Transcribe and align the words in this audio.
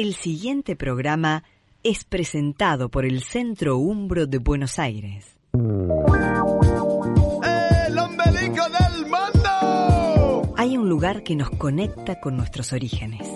El 0.00 0.14
siguiente 0.14 0.76
programa 0.76 1.42
es 1.82 2.04
presentado 2.04 2.88
por 2.88 3.04
el 3.04 3.20
Centro 3.24 3.78
Umbro 3.78 4.28
de 4.28 4.38
Buenos 4.38 4.78
Aires. 4.78 5.36
¡El 5.52 5.58
ombelico 7.98 8.62
del 8.78 9.06
mundo! 9.06 10.54
Hay 10.56 10.76
un 10.76 10.88
lugar 10.88 11.24
que 11.24 11.34
nos 11.34 11.50
conecta 11.50 12.20
con 12.20 12.36
nuestros 12.36 12.72
orígenes. 12.72 13.26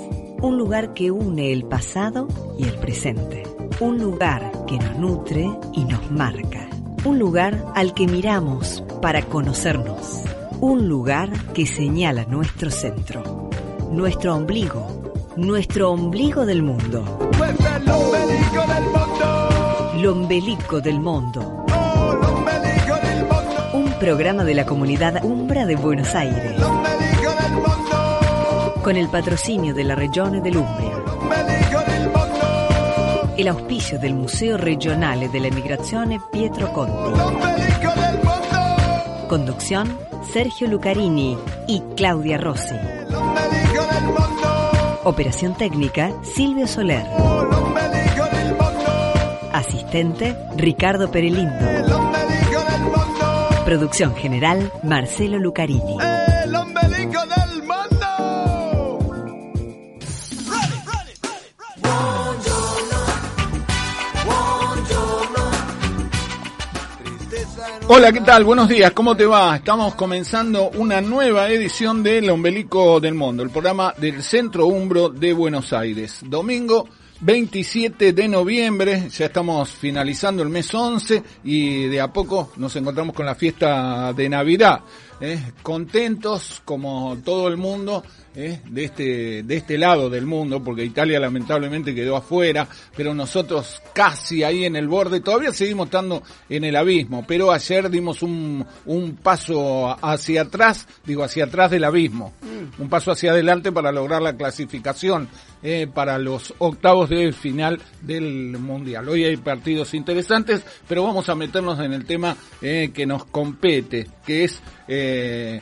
Un 0.41 0.57
lugar 0.57 0.95
que 0.95 1.11
une 1.11 1.53
el 1.53 1.65
pasado 1.65 2.29
y 2.57 2.63
el 2.63 2.79
presente. 2.79 3.43
Un 3.81 3.99
lugar 3.99 4.53
que 4.69 4.79
nos 4.79 4.97
nutre 4.99 5.51
y 5.73 5.85
nos 5.85 6.13
marca. 6.13 6.71
Un 7.05 7.19
lugar 7.19 7.73
al 7.75 7.93
que 7.93 8.07
miramos 8.07 8.85
para 9.03 9.23
conocernos. 9.23 10.23
Un 10.61 10.87
lugar 10.87 11.53
que 11.55 11.67
señala 11.67 12.25
nuestro 12.27 12.71
centro. 12.71 13.51
Nuestro 13.91 14.37
ombligo. 14.37 14.92
Nuestro 15.37 15.91
ombligo 15.93 16.45
del 16.45 16.63
mundo. 16.63 17.31
El 19.97 20.07
ombelico 20.07 20.81
del 20.83 21.01
mundo. 21.01 21.65
Lombelico 22.21 22.95
del 23.03 23.23
mundo. 23.23 23.71
Un 23.73 23.93
programa 23.99 24.45
de 24.45 24.55
la 24.55 24.67
comunidad 24.67 25.25
Umbra 25.25 25.65
de 25.65 25.77
Buenos 25.77 26.15
Aires. 26.15 26.53
Con 28.85 28.97
el 28.97 29.09
patrocinio 29.09 29.73
de 29.73 29.85
la 29.85 29.95
Regione 29.95 30.43
del 30.43 30.55
mundo. 30.55 31.05
El 33.39 33.49
auspicio 33.49 33.99
del 33.99 34.15
Museo 34.15 34.59
Regionale 34.59 35.31
della 35.31 35.51
Migrazione 35.51 36.21
Pietro 36.31 36.71
Conti. 36.75 37.19
Conducción, 39.29 39.97
Sergio 40.31 40.69
Lucarini 40.69 41.39
y 41.67 41.81
Claudia 41.97 42.37
Rossi. 42.37 42.92
Operación 45.05 45.55
técnica, 45.55 46.13
Silvio 46.23 46.69
Soler. 46.69 47.05
¡Oh, 47.19 47.43
el 47.43 47.53
ombelico 47.53 48.25
del 48.33 48.49
mundo. 48.51 49.51
Asistente, 49.53 50.37
Ricardo 50.57 51.11
Perelindo. 51.11 51.67
Producción 53.65 54.15
general, 54.15 54.71
Marcelo 54.85 55.41
Lucarini. 55.41 55.97
Hola, 67.95 68.11
¿qué 68.11 68.23
tal? 68.23 68.45
Buenos 68.45 68.71
días, 68.71 68.93
¿cómo 68.93 69.15
te 69.15 69.27
va? 69.27 69.55
Estamos 69.55 69.95
comenzando 69.97 70.71
una 70.77 71.03
nueva 71.03 71.51
edición 71.51 72.03
del 72.03 72.31
Ombelico 72.31 72.99
del 73.01 73.13
Mundo, 73.13 73.43
el 73.43 73.51
programa 73.51 73.93
del 73.99 74.23
Centro 74.23 74.65
Umbro 74.65 75.11
de 75.11 75.35
Buenos 75.35 75.75
Aires. 75.75 76.21
Domingo 76.25 76.89
27 77.21 78.15
de 78.15 78.29
noviembre, 78.29 79.11
ya 79.11 79.27
estamos 79.27 79.69
finalizando 79.69 80.43
el 80.43 80.49
mes 80.49 80.73
11 80.73 81.23
y 81.45 81.85
de 81.89 82.01
a 82.01 82.11
poco 82.11 82.53
nos 82.57 82.75
encontramos 82.77 83.15
con 83.15 83.27
la 83.27 83.35
fiesta 83.35 84.15
de 84.15 84.27
Navidad. 84.27 84.81
¿Eh? 85.21 85.53
Contentos 85.63 86.63
como 86.65 87.19
todo 87.25 87.49
el 87.49 87.57
mundo 87.57 88.03
¿eh? 88.35 88.61
de 88.69 88.85
este 88.85 89.43
de 89.43 89.57
este 89.57 89.79
lado 89.79 90.11
del 90.11 90.27
mundo, 90.27 90.63
porque 90.63 90.85
Italia 90.85 91.21
lamentablemente 91.21 91.95
quedó 91.95 92.17
afuera, 92.17 92.67
pero 92.97 93.15
nosotros 93.15 93.83
casi 93.93 94.43
ahí 94.43 94.65
en 94.65 94.77
el 94.77 94.89
borde, 94.89 95.21
todavía 95.21 95.53
seguimos 95.53 95.87
estando 95.87 96.23
en 96.49 96.65
el 96.65 96.77
abismo, 96.77 97.25
pero 97.27 97.53
ayer 97.53 97.91
dimos 97.91 98.23
un, 98.23 98.65
un 98.87 99.17
paso 99.17 99.97
hacia 100.05 100.43
atrás, 100.43 100.87
digo 101.05 101.23
hacia 101.25 101.45
atrás 101.45 101.71
del 101.71 101.85
abismo, 101.85 102.33
un 102.79 102.89
paso 102.89 103.13
hacia 103.13 103.33
adelante 103.33 103.73
para 103.73 103.93
lograr 103.93 104.23
la 104.23 104.37
clasificación 104.37 105.29
eh, 105.65 105.87
para 105.93 106.19
los 106.19 106.53
octavos 106.59 107.09
de 107.09 107.33
final 107.33 107.81
del 108.01 108.59
Mundial. 108.59 109.09
Hoy 109.09 109.25
hay 109.25 109.37
partidos 109.37 109.95
interesantes, 109.95 110.65
pero 110.89 111.05
vamos 111.05 111.29
a 111.29 111.37
meternos 111.37 111.79
en 111.79 111.93
el 111.93 112.05
tema 112.05 112.37
eh, 112.61 112.91
que 112.93 113.07
nos 113.07 113.25
compete, 113.27 114.09
que 114.25 114.45
es 114.45 114.61
eh, 114.89 115.61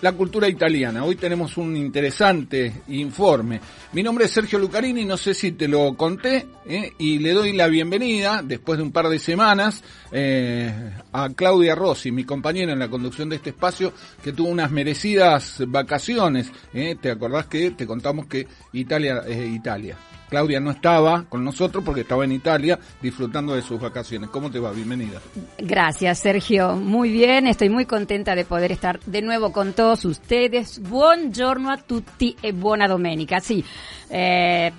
la 0.00 0.12
cultura 0.12 0.48
italiana. 0.48 1.04
Hoy 1.04 1.16
tenemos 1.16 1.56
un 1.56 1.76
interesante 1.76 2.82
informe. 2.88 3.60
Mi 3.92 4.02
nombre 4.02 4.26
es 4.26 4.30
Sergio 4.30 4.58
Lucarini, 4.58 5.04
no 5.04 5.16
sé 5.16 5.34
si 5.34 5.52
te 5.52 5.66
lo 5.66 5.96
conté, 5.96 6.46
¿eh? 6.66 6.92
y 6.98 7.18
le 7.18 7.32
doy 7.32 7.52
la 7.52 7.66
bienvenida, 7.66 8.42
después 8.44 8.78
de 8.78 8.84
un 8.84 8.92
par 8.92 9.08
de 9.08 9.18
semanas, 9.18 9.82
eh, 10.12 10.92
a 11.12 11.30
Claudia 11.30 11.74
Rossi, 11.74 12.12
mi 12.12 12.24
compañera 12.24 12.72
en 12.72 12.78
la 12.78 12.88
conducción 12.88 13.28
de 13.28 13.36
este 13.36 13.50
espacio, 13.50 13.92
que 14.22 14.32
tuvo 14.32 14.48
unas 14.48 14.70
merecidas 14.70 15.62
vacaciones. 15.66 16.52
¿Te 16.72 17.10
acordás 17.10 17.46
que 17.46 17.72
te 17.72 17.86
contamos 17.86 18.26
que 18.26 18.46
Italia 18.72 19.24
es 19.26 19.48
Italia? 19.48 19.96
Claudia 20.28 20.60
no 20.60 20.70
estaba 20.70 21.24
con 21.28 21.44
nosotros 21.44 21.82
porque 21.84 22.02
estaba 22.02 22.24
en 22.24 22.32
Italia 22.32 22.78
disfrutando 23.00 23.54
de 23.54 23.62
sus 23.62 23.80
vacaciones. 23.80 24.30
¿Cómo 24.30 24.50
te 24.50 24.58
va? 24.58 24.72
Bienvenida. 24.72 25.20
Gracias, 25.58 26.18
Sergio. 26.18 26.76
Muy 26.76 27.10
bien, 27.10 27.46
estoy 27.46 27.68
muy 27.68 27.86
contenta 27.86 28.34
de 28.34 28.44
poder 28.44 28.72
estar 28.72 29.00
de 29.00 29.22
nuevo 29.22 29.52
con 29.52 29.72
todos 29.72 30.04
ustedes. 30.04 30.80
Buongiorno 30.82 31.70
a 31.70 31.78
tutti 31.78 32.36
e 32.42 32.52
buona 32.52 32.86
domenica. 32.88 33.40
Sí, 33.40 33.64
eh, 34.10 34.70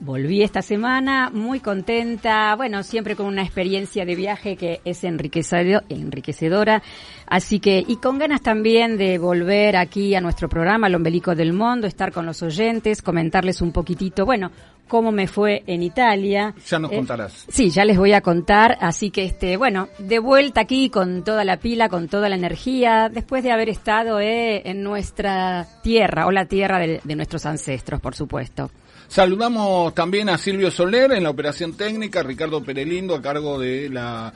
volví 0.00 0.42
esta 0.42 0.62
semana 0.62 1.28
muy 1.32 1.58
contenta, 1.60 2.54
bueno, 2.54 2.82
siempre 2.84 3.16
con 3.16 3.26
una 3.26 3.42
experiencia 3.42 4.04
de 4.04 4.14
viaje 4.14 4.56
que 4.56 4.80
es 4.84 5.02
enriquecedo- 5.04 5.82
enriquecedora. 5.88 6.82
Así 7.26 7.58
que, 7.60 7.84
y 7.86 7.96
con 7.96 8.18
ganas 8.18 8.40
también 8.40 8.96
de 8.96 9.18
volver 9.18 9.76
aquí 9.76 10.14
a 10.14 10.20
nuestro 10.20 10.48
programa, 10.48 10.86
El 10.86 10.94
Ombelico 10.94 11.34
del 11.34 11.52
Mundo, 11.52 11.86
estar 11.86 12.12
con 12.12 12.26
los 12.26 12.42
oyentes, 12.42 13.02
comentarles 13.02 13.60
un 13.60 13.72
poquitito, 13.72 14.24
bueno, 14.24 14.50
cómo 14.88 15.12
me 15.12 15.28
fue 15.28 15.62
en 15.66 15.82
Italia. 15.82 16.54
Ya 16.66 16.78
nos 16.78 16.90
Eh, 16.92 16.96
contarás. 16.96 17.44
Sí, 17.48 17.70
ya 17.70 17.84
les 17.84 17.96
voy 17.98 18.12
a 18.14 18.20
contar, 18.20 18.76
así 18.80 19.10
que 19.10 19.24
este, 19.24 19.56
bueno, 19.56 19.88
de 19.98 20.18
vuelta 20.18 20.62
aquí 20.62 20.90
con 20.90 21.22
toda 21.22 21.44
la 21.44 21.58
pila, 21.58 21.88
con 21.88 22.08
toda 22.08 22.28
la 22.28 22.34
energía, 22.34 23.08
después 23.12 23.44
de 23.44 23.52
haber 23.52 23.68
estado 23.68 24.18
eh, 24.20 24.62
en 24.64 24.82
nuestra 24.82 25.66
tierra, 25.82 26.26
o 26.26 26.32
la 26.32 26.46
tierra 26.46 26.78
de, 26.78 27.00
de 27.04 27.14
nuestros 27.16 27.46
ancestros, 27.46 28.00
por 28.00 28.14
supuesto. 28.16 28.70
Saludamos 29.06 29.94
también 29.94 30.28
a 30.28 30.36
Silvio 30.36 30.70
Soler 30.70 31.12
en 31.12 31.22
la 31.22 31.30
operación 31.30 31.74
técnica, 31.76 32.22
Ricardo 32.22 32.62
Perelindo 32.62 33.14
a 33.14 33.22
cargo 33.22 33.58
de 33.58 33.88
la 33.88 34.32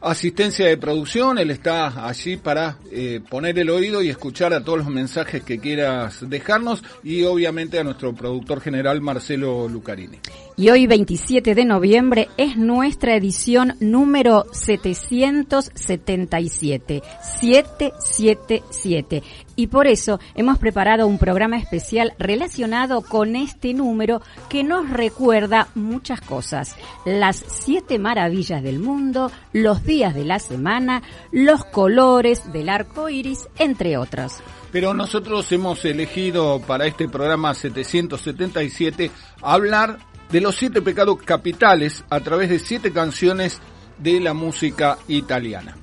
asistencia 0.00 0.66
de 0.66 0.76
producción. 0.76 1.38
Él 1.38 1.50
está 1.50 2.06
allí 2.06 2.36
para 2.36 2.78
eh, 2.90 3.20
poner 3.28 3.58
el 3.58 3.70
oído 3.70 4.02
y 4.02 4.08
escuchar 4.08 4.52
a 4.52 4.64
todos 4.64 4.78
los 4.78 4.88
mensajes 4.88 5.42
que 5.42 5.58
quieras 5.58 6.28
dejarnos 6.28 6.82
y 7.02 7.24
obviamente 7.24 7.78
a 7.78 7.84
nuestro 7.84 8.14
productor 8.14 8.60
general 8.60 9.00
Marcelo 9.00 9.68
Lucarini. 9.68 10.18
Y 10.60 10.68
hoy, 10.68 10.86
27 10.86 11.54
de 11.54 11.64
noviembre, 11.64 12.28
es 12.36 12.58
nuestra 12.58 13.16
edición 13.16 13.76
número 13.80 14.44
777. 14.52 17.02
777. 17.40 19.22
Y 19.56 19.68
por 19.68 19.86
eso 19.86 20.20
hemos 20.34 20.58
preparado 20.58 21.06
un 21.06 21.16
programa 21.16 21.56
especial 21.56 22.12
relacionado 22.18 23.00
con 23.00 23.36
este 23.36 23.72
número 23.72 24.20
que 24.50 24.62
nos 24.62 24.90
recuerda 24.90 25.68
muchas 25.74 26.20
cosas. 26.20 26.76
Las 27.06 27.36
siete 27.36 27.98
maravillas 27.98 28.62
del 28.62 28.80
mundo, 28.80 29.32
los 29.54 29.82
días 29.84 30.14
de 30.14 30.26
la 30.26 30.40
semana, 30.40 31.02
los 31.32 31.64
colores 31.64 32.52
del 32.52 32.68
arco 32.68 33.08
iris, 33.08 33.48
entre 33.58 33.96
otros. 33.96 34.42
Pero 34.70 34.92
nosotros 34.92 35.50
hemos 35.52 35.86
elegido 35.86 36.60
para 36.60 36.84
este 36.86 37.08
programa 37.08 37.54
777 37.54 39.10
hablar 39.42 40.09
de 40.30 40.40
los 40.40 40.56
siete 40.56 40.82
pecados 40.82 41.18
capitales 41.24 42.04
a 42.10 42.20
través 42.20 42.50
de 42.50 42.58
siete 42.58 42.92
canciones 42.92 43.60
de 43.98 44.20
la 44.20 44.34
música 44.34 44.98
italiana. 45.08 45.76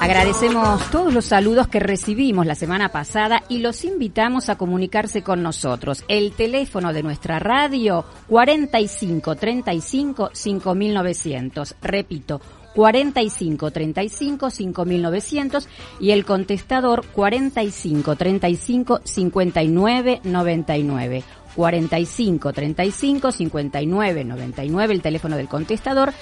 Agradecemos 0.00 0.88
todos 0.90 1.12
los 1.12 1.24
saludos 1.24 1.68
que 1.68 1.80
recibimos 1.80 2.46
la 2.46 2.54
semana 2.54 2.90
pasada 2.90 3.42
y 3.48 3.58
los 3.58 3.84
invitamos 3.84 4.50
a 4.50 4.56
comunicarse 4.56 5.22
con 5.22 5.42
nosotros. 5.42 6.04
El 6.06 6.32
teléfono 6.32 6.92
de 6.92 7.02
nuestra 7.02 7.38
radio 7.38 8.04
45 8.28 9.34
35 9.36 10.30
5900. 10.32 11.76
Repito, 11.80 12.40
45 12.74 13.70
35 13.70 14.50
5900 14.50 15.68
y 15.98 16.10
el 16.10 16.24
contestador 16.26 17.04
45 17.06 18.16
35 18.16 19.00
59 19.02 20.20
99. 20.22 21.24
45 21.56 22.52
35 22.52 23.32
59 23.32 24.24
99 24.24 24.94
el 24.94 25.02
teléfono 25.02 25.36
del 25.36 25.48
contestador 25.48 26.12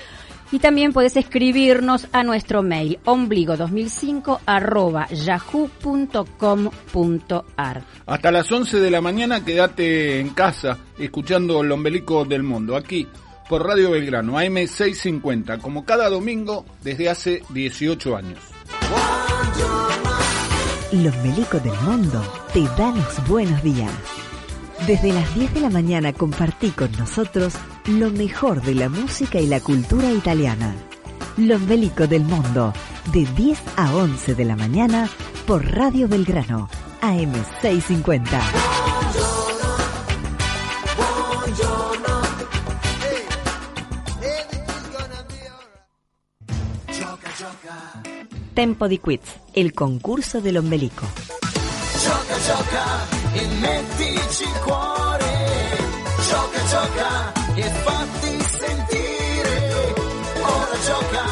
y 0.53 0.61
también 0.61 0.93
puedes 0.93 1.17
escribirnos 1.17 2.07
a 2.13 2.23
nuestro 2.23 2.63
mail 2.63 3.01
ombligo2005 3.05 4.41
arroba 4.47 5.09
yahoo.com.ar. 5.09 6.23
Hasta 8.07 8.31
las 8.31 8.53
11 8.53 8.79
de 8.79 8.91
la 8.91 9.01
mañana 9.01 9.45
quédate 9.45 10.21
en 10.21 10.31
casa 10.31 10.79
escuchando 10.99 11.63
el 11.63 11.73
ombelico 11.73 12.25
del 12.25 12.45
mundo, 12.45 12.77
aquí 12.77 13.09
por 13.49 13.67
Radio 13.67 13.91
Belgrano, 13.91 14.39
AM650, 14.39 15.61
como 15.61 15.85
cada 15.85 16.09
domingo 16.09 16.65
desde 16.83 17.11
hace 17.11 17.43
18 17.51 18.17
años. 18.17 18.39
Los 20.93 21.17
Melicos 21.19 21.63
del 21.63 21.75
Mundo 21.81 22.23
te 22.53 22.63
da 22.81 22.95
los 22.95 23.29
buenos 23.29 23.63
días. 23.63 23.91
Desde 24.87 25.15
las 25.15 25.35
10 25.35 25.55
de 25.55 25.61
la 25.61 25.71
mañana 25.71 26.13
compartí 26.13 26.69
con 26.71 26.93
nosotros 26.93 27.55
lo 27.87 28.11
mejor 28.11 28.61
de 28.61 28.75
la 28.75 28.91
música 28.91 29.41
y 29.41 29.47
la 29.47 29.61
cultura 29.61 30.11
italiana. 30.11 30.75
L'Ombelico 31.39 32.07
del 32.07 32.23
Mundo, 32.23 32.75
de 33.11 33.25
10 33.25 33.63
a 33.77 33.95
11 33.95 34.35
de 34.35 34.45
la 34.45 34.57
mañana 34.57 35.09
por 35.47 35.65
Radio 35.65 36.07
Belgrano, 36.07 36.69
AM650. 37.01 38.25
Tempo 48.53 48.87
di 48.87 49.01
Quiz, 49.01 49.21
il 49.55 49.73
concurso 49.73 50.41
dell'ombelico. 50.41 51.07
Gioca, 52.03 52.39
gioca 52.47 53.24
e 53.35 53.47
mettici 53.61 54.45
cuore. 54.65 55.35
Gioca, 56.29 56.61
gioca 56.71 57.33
e 57.57 57.63
fatti 57.63 58.41
sentire. 58.59 59.95
Ora 60.41 60.77
gioca. 60.87 61.25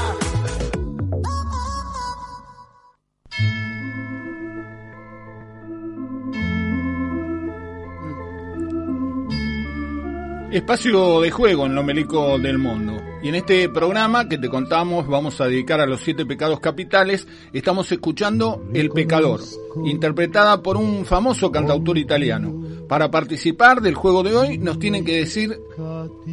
Espacio 10.51 11.21
de 11.23 11.31
juego 11.31 11.67
en 11.67 11.75
lo 11.75 11.83
melico 11.83 12.39
del 12.39 12.59
mundo. 12.59 13.02
Y 13.23 13.29
en 13.29 13.37
este 13.37 13.69
programa 13.69 14.29
que 14.29 14.37
te 14.37 14.49
contamos 14.49 15.07
vamos 15.07 15.41
a 15.41 15.47
dedicar 15.47 15.81
a 15.81 15.87
los 15.87 16.01
siete 16.01 16.27
pecados 16.27 16.59
capitales, 16.59 17.29
estamos 17.53 17.91
escuchando 17.93 18.65
El 18.75 18.91
Pecador, 18.91 19.41
interpretada 19.85 20.61
por 20.61 20.77
un 20.77 21.05
famoso 21.05 21.53
cantautor 21.53 21.99
italiano. 21.99 22.53
Para 22.89 23.13
participar 23.13 23.81
del 23.81 23.95
juego 23.95 24.25
de 24.25 24.37
hoy 24.37 24.59
nos 24.59 24.81
tienen 24.81 25.05
que 25.05 25.19
decir 25.19 25.57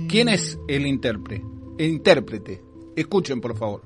quién 0.08 0.30
es 0.30 0.58
el 0.68 0.88
intérprete. 0.88 1.46
El 1.78 1.92
intérprete. 1.92 2.64
Escuchen 2.96 3.40
por 3.40 3.56
favor. 3.56 3.82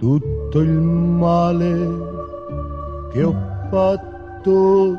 Tutto 0.00 0.60
il 0.60 0.80
male 0.80 1.76
che 3.12 3.22
ho 3.22 3.34
fatto 3.68 4.98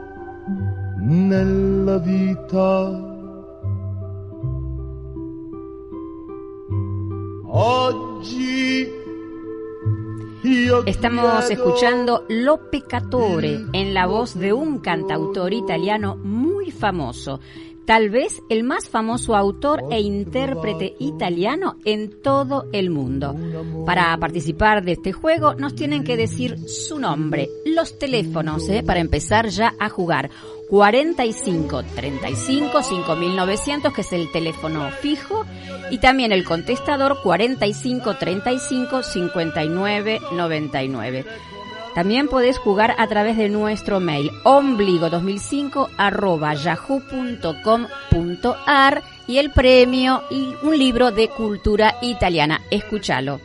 nella 1.00 1.98
vita. 1.98 3.10
Oggi 7.48 9.00
Estamos 10.86 11.50
escuchando 11.50 12.26
Lo 12.30 12.70
Peccatore 12.70 13.66
en 13.74 13.94
la 13.96 14.06
voz 14.06 14.38
de 14.38 14.54
un 14.54 14.80
cantautor 14.82 15.52
italiano 15.52 16.16
muy 16.16 16.70
famoso. 16.70 17.40
Tal 17.86 18.10
vez 18.10 18.42
el 18.50 18.64
más 18.64 18.88
famoso 18.88 19.36
autor 19.36 19.84
e 19.92 20.00
intérprete 20.00 20.96
italiano 21.00 21.78
en 21.84 22.22
todo 22.22 22.68
el 22.72 22.90
mundo. 22.90 23.36
Para 23.86 24.16
participar 24.18 24.84
de 24.84 24.94
este 24.94 25.12
juego 25.12 25.56
nos 25.56 25.76
tienen 25.76 26.04
que 26.04 26.16
decir 26.16 26.58
su 26.70 27.00
nombre, 27.00 27.50
los 27.66 27.98
teléfonos, 27.98 28.70
¿eh? 28.70 28.84
para 28.84 29.00
empezar 29.00 29.48
ya 29.50 29.74
a 29.80 29.90
jugar. 29.90 30.30
45 30.70 31.84
35 31.96 32.82
5900 32.82 33.94
que 33.94 34.02
es 34.02 34.14
el 34.14 34.32
teléfono 34.32 34.90
fijo 35.02 35.44
y 35.90 35.98
también 35.98 36.32
el 36.32 36.46
contestador 36.46 37.22
45 37.22 38.16
35 38.16 39.04
59 39.04 40.22
99. 40.32 41.26
También 41.94 42.28
podés 42.28 42.58
jugar 42.58 42.96
a 42.98 43.08
través 43.08 43.38
de 43.38 43.50
nuestro 43.50 44.00
mail 44.00 44.32
ombligo2005 44.44 45.90
arroba 45.98 46.54
y 49.28 49.38
el 49.38 49.52
premio 49.52 50.24
y 50.30 50.54
un 50.64 50.78
libro 50.78 51.12
de 51.12 51.30
cultura 51.30 51.96
italiana. 52.02 52.62
Escúchalo. 52.70 53.40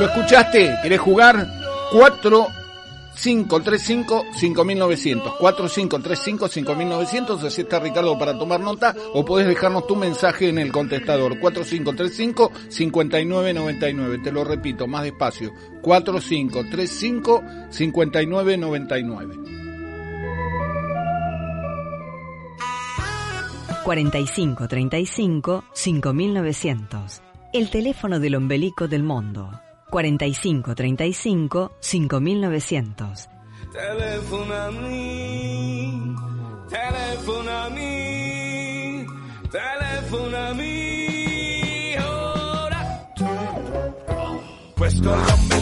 ¿Lo 0.00 0.06
escuchaste? 0.06 0.78
¿Querés 0.82 0.98
jugar? 0.98 1.46
4 1.92 2.46
535 3.22 4.24
5900 4.34 5.34
4535 5.34 6.48
5900 6.48 7.44
así 7.44 7.60
está 7.60 7.80
Ricardo 7.80 8.18
para 8.18 8.38
tomar 8.38 8.60
nota 8.60 8.96
o 9.12 9.26
podés 9.26 9.46
dejarnos 9.46 9.86
tu 9.86 9.96
mensaje 9.96 10.48
en 10.48 10.58
el 10.58 10.72
contestador 10.72 11.38
4535 11.38 12.50
5999 12.70 14.20
te 14.24 14.32
lo 14.32 14.42
repito 14.42 14.86
más 14.86 15.02
despacio 15.02 15.52
4535 15.82 17.42
5999 17.68 19.36
45 23.84 24.66
35 24.66 25.64
5900. 25.74 27.22
El 27.52 27.68
teléfono 27.68 28.18
del 28.18 28.36
ombelico 28.36 28.88
del 28.88 29.02
mundo. 29.02 29.60
45 29.90 30.74
35 30.74 31.70
5900. 31.80 33.12
Telefonami, 33.70 34.94
telefonami, 36.68 37.94
telefonami 39.50 41.08
ora. 41.98 43.12
Questo 44.74 45.12
è 45.12 45.16
l'ombelico 45.16 45.50
del 45.50 45.59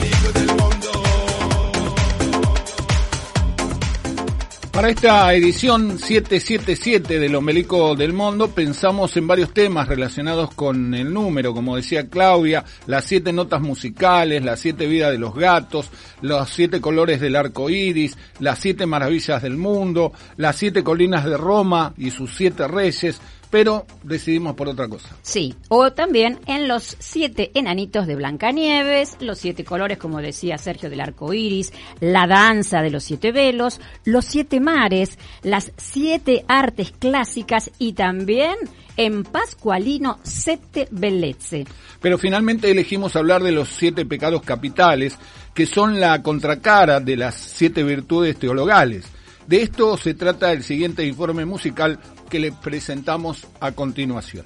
Para 4.79 4.91
esta 4.91 5.35
edición 5.35 5.99
777 5.99 7.19
del 7.19 7.35
Ombelico 7.35 7.97
del 7.97 8.13
Mundo 8.13 8.47
pensamos 8.53 9.17
en 9.17 9.27
varios 9.27 9.53
temas 9.53 9.89
relacionados 9.89 10.55
con 10.55 10.95
el 10.95 11.13
número, 11.13 11.53
como 11.53 11.75
decía 11.75 12.09
Claudia, 12.09 12.65
las 12.87 13.05
siete 13.05 13.33
notas 13.33 13.61
musicales, 13.61 14.45
las 14.45 14.61
siete 14.61 14.87
vidas 14.87 15.11
de 15.11 15.19
los 15.19 15.35
gatos, 15.35 15.91
los 16.21 16.49
siete 16.49 16.81
colores 16.81 17.21
del 17.21 17.35
arco 17.35 17.69
iris, 17.69 18.17
las 18.39 18.61
siete 18.61 18.87
maravillas 18.87 19.43
del 19.43 19.57
mundo, 19.57 20.13
las 20.37 20.55
siete 20.55 20.85
colinas 20.85 21.25
de 21.25 21.37
Roma 21.37 21.93
y 21.97 22.13
sus 22.13 22.37
siete 22.37 22.69
reyes, 22.69 23.21
pero 23.51 23.87
decidimos 24.03 24.55
por 24.55 24.69
otra 24.69 24.89
cosa. 24.89 25.17
Sí, 25.23 25.55
o 25.69 25.93
también 25.93 26.39
en 26.47 26.69
los 26.69 26.97
siete 26.99 27.51
enanitos 27.55 28.07
de 28.07 28.17
Blancanieves, 28.17 29.17
los 29.21 29.39
siete 29.39 29.65
colores, 29.65 29.99
como 29.99 30.21
decía 30.21 30.59
Sergio, 30.59 30.91
del 30.91 31.01
arco 31.01 31.33
iris, 31.33 31.73
la 32.01 32.27
danza 32.27 32.83
de 32.83 32.91
los 32.91 33.05
siete 33.05 33.33
velos, 33.33 33.81
los 34.05 34.25
siete 34.25 34.61
mares, 34.61 35.19
las 35.43 35.73
siete 35.77 36.45
artes 36.49 36.93
clásicas 36.99 37.71
y 37.79 37.95
también 37.95 38.57
en 38.97 39.23
Pascualino 39.23 40.19
Sette 40.23 40.89
Bellezze. 40.91 41.67
Pero 42.01 42.19
finalmente 42.19 42.71
elegimos 42.71 43.17
hablar 43.17 43.43
de 43.43 43.53
los 43.53 43.69
siete 43.69 44.05
pecados 44.05 44.43
capitales, 44.43 45.17
que 45.55 45.67
son 45.67 46.01
la 46.01 46.23
contracara 46.23 47.01
de 47.01 47.17
las 47.17 47.35
siete 47.35 47.83
virtudes 47.83 48.37
teologales. 48.39 49.07
De 49.47 49.63
esto 49.63 49.97
se 49.97 50.13
trata 50.13 50.53
el 50.53 50.63
siguiente 50.63 51.07
informe 51.07 51.47
musical 51.47 51.99
que 52.29 52.39
le 52.39 52.53
presentamos 52.53 53.47
a 53.61 53.73
continuación. 53.73 54.45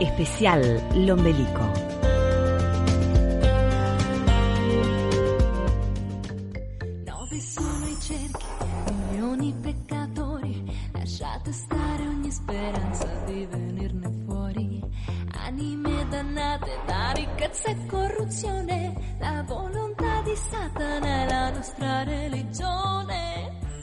Especial 0.00 0.82
Lombelico. 0.94 1.72
Dove 7.04 7.40
sono 7.40 7.86
i 7.86 7.96
cerchi, 8.00 8.46
milioni 8.90 9.54
peccatori, 9.62 10.64
lasciate 10.92 11.52
stare 11.52 12.06
ogni 12.06 12.30
speranza 12.30 13.06
di 13.26 13.46
venirne 13.46 14.10
fuori. 14.26 14.82
Anime 15.32 16.06
dannate 16.08 16.78
da 16.86 17.12
ricchezza 17.12 17.68
e 17.68 17.86
corruzione, 17.86 19.16
la 19.20 19.44
volontà 19.46 20.22
di 20.22 20.34
Satana 20.34 21.06
è 21.06 21.28
la 21.28 21.50
nostra 21.50 22.02
religione. 22.02 23.33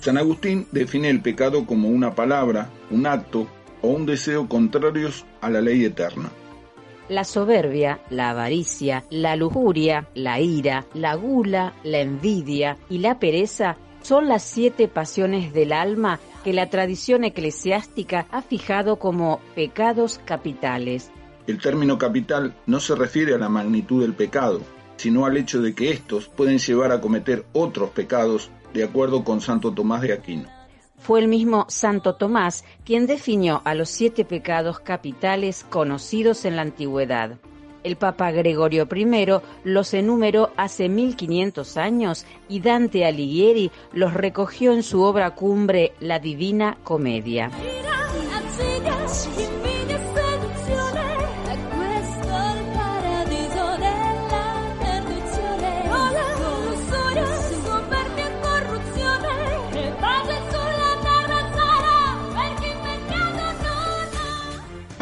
San 0.02 0.18
Agustín 0.18 0.68
define 0.72 1.12
el 1.12 1.22
pecado 1.22 1.68
como 1.68 1.88
una 1.88 2.16
palabra, 2.16 2.72
un 2.90 3.06
acto 3.06 3.48
o 3.84 3.90
un 3.90 4.08
deseo 4.08 4.50
contrarios 4.50 5.26
a 5.42 5.50
la 5.52 5.62
ley 5.62 5.86
eterna. 5.86 6.32
La 7.08 7.24
soberbia, 7.24 8.00
la 8.10 8.32
avaricia, 8.32 9.04
la 9.12 9.36
lujuria, 9.36 10.08
la 10.16 10.40
ira, 10.40 10.88
la 10.96 11.14
gula, 11.14 11.76
la 11.84 12.00
envidia 12.00 12.78
y 12.90 12.98
la 12.98 13.20
pereza 13.20 13.78
son 14.02 14.28
las 14.28 14.42
siete 14.42 14.88
pasiones 14.88 15.54
del 15.54 15.72
alma 15.72 16.20
que 16.44 16.54
la 16.54 16.72
tradición 16.72 17.24
eclesiástica 17.24 18.26
ha 18.32 18.42
fijado 18.42 18.98
como 18.98 19.40
pecados 19.54 20.20
capitales. 20.26 21.12
El 21.46 21.60
término 21.60 22.00
capital 22.00 22.56
no 22.66 22.80
se 22.80 22.96
refiere 22.96 23.36
a 23.36 23.38
la 23.38 23.50
magnitud 23.50 24.02
del 24.02 24.14
pecado, 24.14 24.62
sino 24.98 25.26
al 25.26 25.38
hecho 25.38 25.62
de 25.62 25.76
que 25.76 25.92
estos 25.92 26.28
pueden 26.28 26.58
llevar 26.58 26.92
a 26.92 27.02
cometer 27.02 27.46
otros 27.54 27.92
pecados, 27.92 28.50
de 28.74 28.84
acuerdo 28.84 29.24
con 29.24 29.42
Santo 29.42 29.72
Tomás 29.72 30.02
de 30.02 30.14
Aquino. 30.14 30.50
Fue 30.98 31.20
el 31.20 31.28
mismo 31.28 31.66
Santo 31.68 32.16
Tomás 32.16 32.64
quien 32.86 33.08
definió 33.08 33.62
a 33.66 33.74
los 33.74 33.90
siete 33.90 34.24
pecados 34.24 34.80
capitales 34.80 35.66
conocidos 35.70 36.46
en 36.46 36.56
la 36.56 36.62
antigüedad. 36.62 37.38
El 37.84 37.96
Papa 37.96 38.30
Gregorio 38.30 38.88
I 38.94 39.42
los 39.64 39.94
enumeró 39.96 40.52
hace 40.56 40.88
1500 40.88 41.78
años 41.78 42.26
y 42.48 42.60
Dante 42.60 43.06
Alighieri 43.06 43.72
los 43.92 44.14
recogió 44.14 44.74
en 44.74 44.84
su 44.84 45.02
obra 45.02 45.32
cumbre 45.32 45.94
La 46.00 46.20
Divina 46.20 46.78
Comedia. 46.84 47.50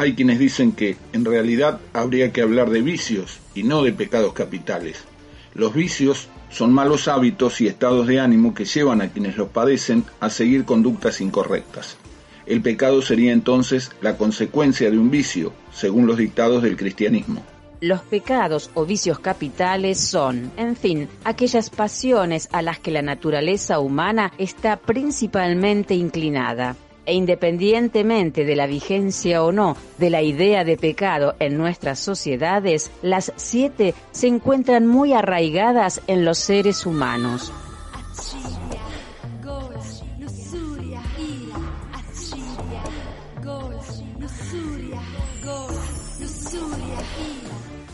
Hay 0.00 0.14
quienes 0.14 0.38
dicen 0.38 0.72
que, 0.72 0.96
en 1.12 1.26
realidad, 1.26 1.78
habría 1.92 2.32
que 2.32 2.40
hablar 2.40 2.70
de 2.70 2.80
vicios 2.80 3.38
y 3.54 3.64
no 3.64 3.82
de 3.82 3.92
pecados 3.92 4.32
capitales. 4.32 5.04
Los 5.52 5.74
vicios 5.74 6.30
son 6.48 6.72
malos 6.72 7.06
hábitos 7.06 7.60
y 7.60 7.66
estados 7.66 8.06
de 8.06 8.18
ánimo 8.18 8.54
que 8.54 8.64
llevan 8.64 9.02
a 9.02 9.10
quienes 9.10 9.36
los 9.36 9.50
padecen 9.50 10.04
a 10.18 10.30
seguir 10.30 10.64
conductas 10.64 11.20
incorrectas. 11.20 11.98
El 12.46 12.62
pecado 12.62 13.02
sería 13.02 13.34
entonces 13.34 13.90
la 14.00 14.16
consecuencia 14.16 14.90
de 14.90 14.98
un 14.98 15.10
vicio, 15.10 15.52
según 15.70 16.06
los 16.06 16.16
dictados 16.16 16.62
del 16.62 16.78
cristianismo. 16.78 17.44
Los 17.82 18.00
pecados 18.00 18.70
o 18.72 18.86
vicios 18.86 19.18
capitales 19.18 20.00
son, 20.00 20.50
en 20.56 20.76
fin, 20.76 21.10
aquellas 21.24 21.68
pasiones 21.68 22.48
a 22.52 22.62
las 22.62 22.78
que 22.78 22.90
la 22.90 23.02
naturaleza 23.02 23.80
humana 23.80 24.32
está 24.38 24.78
principalmente 24.78 25.92
inclinada. 25.94 26.74
E 27.06 27.14
independientemente 27.14 28.44
de 28.44 28.56
la 28.56 28.66
vigencia 28.66 29.42
o 29.42 29.52
no 29.52 29.76
de 29.98 30.10
la 30.10 30.22
idea 30.22 30.64
de 30.64 30.76
pecado 30.76 31.34
en 31.38 31.56
nuestras 31.56 31.98
sociedades, 31.98 32.90
las 33.02 33.32
siete 33.36 33.94
se 34.10 34.28
encuentran 34.28 34.86
muy 34.86 35.12
arraigadas 35.12 36.02
en 36.06 36.24
los 36.24 36.38
seres 36.38 36.86
humanos. 36.86 37.52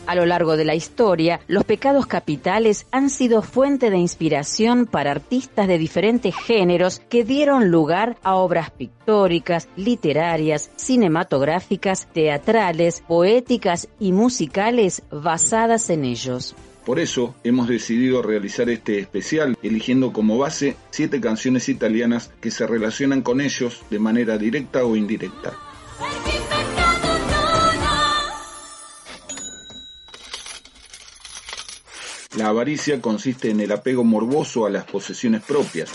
A 0.07 0.15
lo 0.15 0.25
largo 0.25 0.55
de 0.55 0.63
la 0.63 0.73
historia, 0.73 1.41
los 1.49 1.65
pecados 1.65 2.07
capitales 2.07 2.87
han 2.91 3.09
sido 3.09 3.41
fuente 3.41 3.89
de 3.89 3.97
inspiración 3.97 4.85
para 4.85 5.11
artistas 5.11 5.67
de 5.67 5.77
diferentes 5.77 6.33
géneros 6.33 7.01
que 7.09 7.25
dieron 7.25 7.71
lugar 7.71 8.15
a 8.23 8.35
obras 8.35 8.71
pictóricas, 8.71 9.67
literarias, 9.75 10.71
cinematográficas, 10.77 12.07
teatrales, 12.13 13.03
poéticas 13.05 13.89
y 13.99 14.13
musicales 14.13 15.03
basadas 15.11 15.89
en 15.89 16.05
ellos. 16.05 16.55
Por 16.85 17.01
eso 17.01 17.35
hemos 17.43 17.67
decidido 17.67 18.21
realizar 18.21 18.69
este 18.69 18.99
especial 18.99 19.57
eligiendo 19.61 20.13
como 20.13 20.37
base 20.37 20.77
siete 20.89 21.19
canciones 21.19 21.67
italianas 21.67 22.31
que 22.39 22.49
se 22.49 22.65
relacionan 22.65 23.23
con 23.23 23.41
ellos 23.41 23.81
de 23.89 23.99
manera 23.99 24.37
directa 24.37 24.85
o 24.85 24.95
indirecta. 24.95 25.53
La 32.37 32.49
avaricia 32.49 33.01
consiste 33.01 33.49
en 33.49 33.61
el 33.61 33.71
apego 33.71 34.03
morboso 34.03 34.67
a 34.67 34.69
las 34.69 34.85
posesiones 34.85 35.41
propias. 35.41 35.89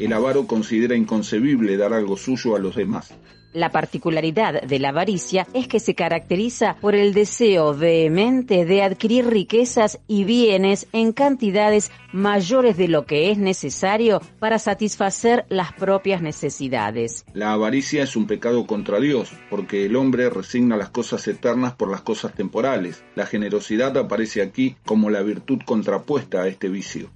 El 0.00 0.12
avaro 0.14 0.46
considera 0.46 0.96
inconcebible 0.96 1.76
dar 1.76 1.92
algo 1.92 2.16
suyo 2.16 2.56
a 2.56 2.58
los 2.58 2.74
demás. 2.74 3.12
La 3.52 3.70
particularidad 3.70 4.62
de 4.62 4.78
la 4.78 4.88
avaricia 4.88 5.46
es 5.52 5.68
que 5.68 5.78
se 5.78 5.94
caracteriza 5.94 6.76
por 6.80 6.94
el 6.94 7.12
deseo 7.12 7.74
vehemente 7.74 8.64
de 8.64 8.82
adquirir 8.82 9.26
riquezas 9.26 10.00
y 10.08 10.24
bienes 10.24 10.86
en 10.92 11.12
cantidades 11.12 11.90
mayores 12.12 12.76
de 12.76 12.88
lo 12.88 13.04
que 13.04 13.30
es 13.30 13.38
necesario 13.38 14.20
para 14.38 14.58
satisfacer 14.58 15.44
las 15.48 15.72
propias 15.72 16.22
necesidades. 16.22 17.26
La 17.34 17.52
avaricia 17.52 18.02
es 18.02 18.16
un 18.16 18.26
pecado 18.26 18.66
contra 18.66 19.00
Dios, 19.00 19.32
porque 19.50 19.84
el 19.84 19.96
hombre 19.96 20.30
resigna 20.30 20.76
las 20.76 20.90
cosas 20.90 21.26
eternas 21.28 21.74
por 21.74 21.90
las 21.90 22.00
cosas 22.00 22.34
temporales. 22.34 23.04
La 23.14 23.26
generosidad 23.26 23.96
aparece 23.98 24.40
aquí 24.40 24.76
como 24.86 25.10
la 25.10 25.22
virtud 25.22 25.60
contrapuesta 25.66 26.42
a 26.42 26.48
este 26.48 26.68
vicio. 26.68 27.10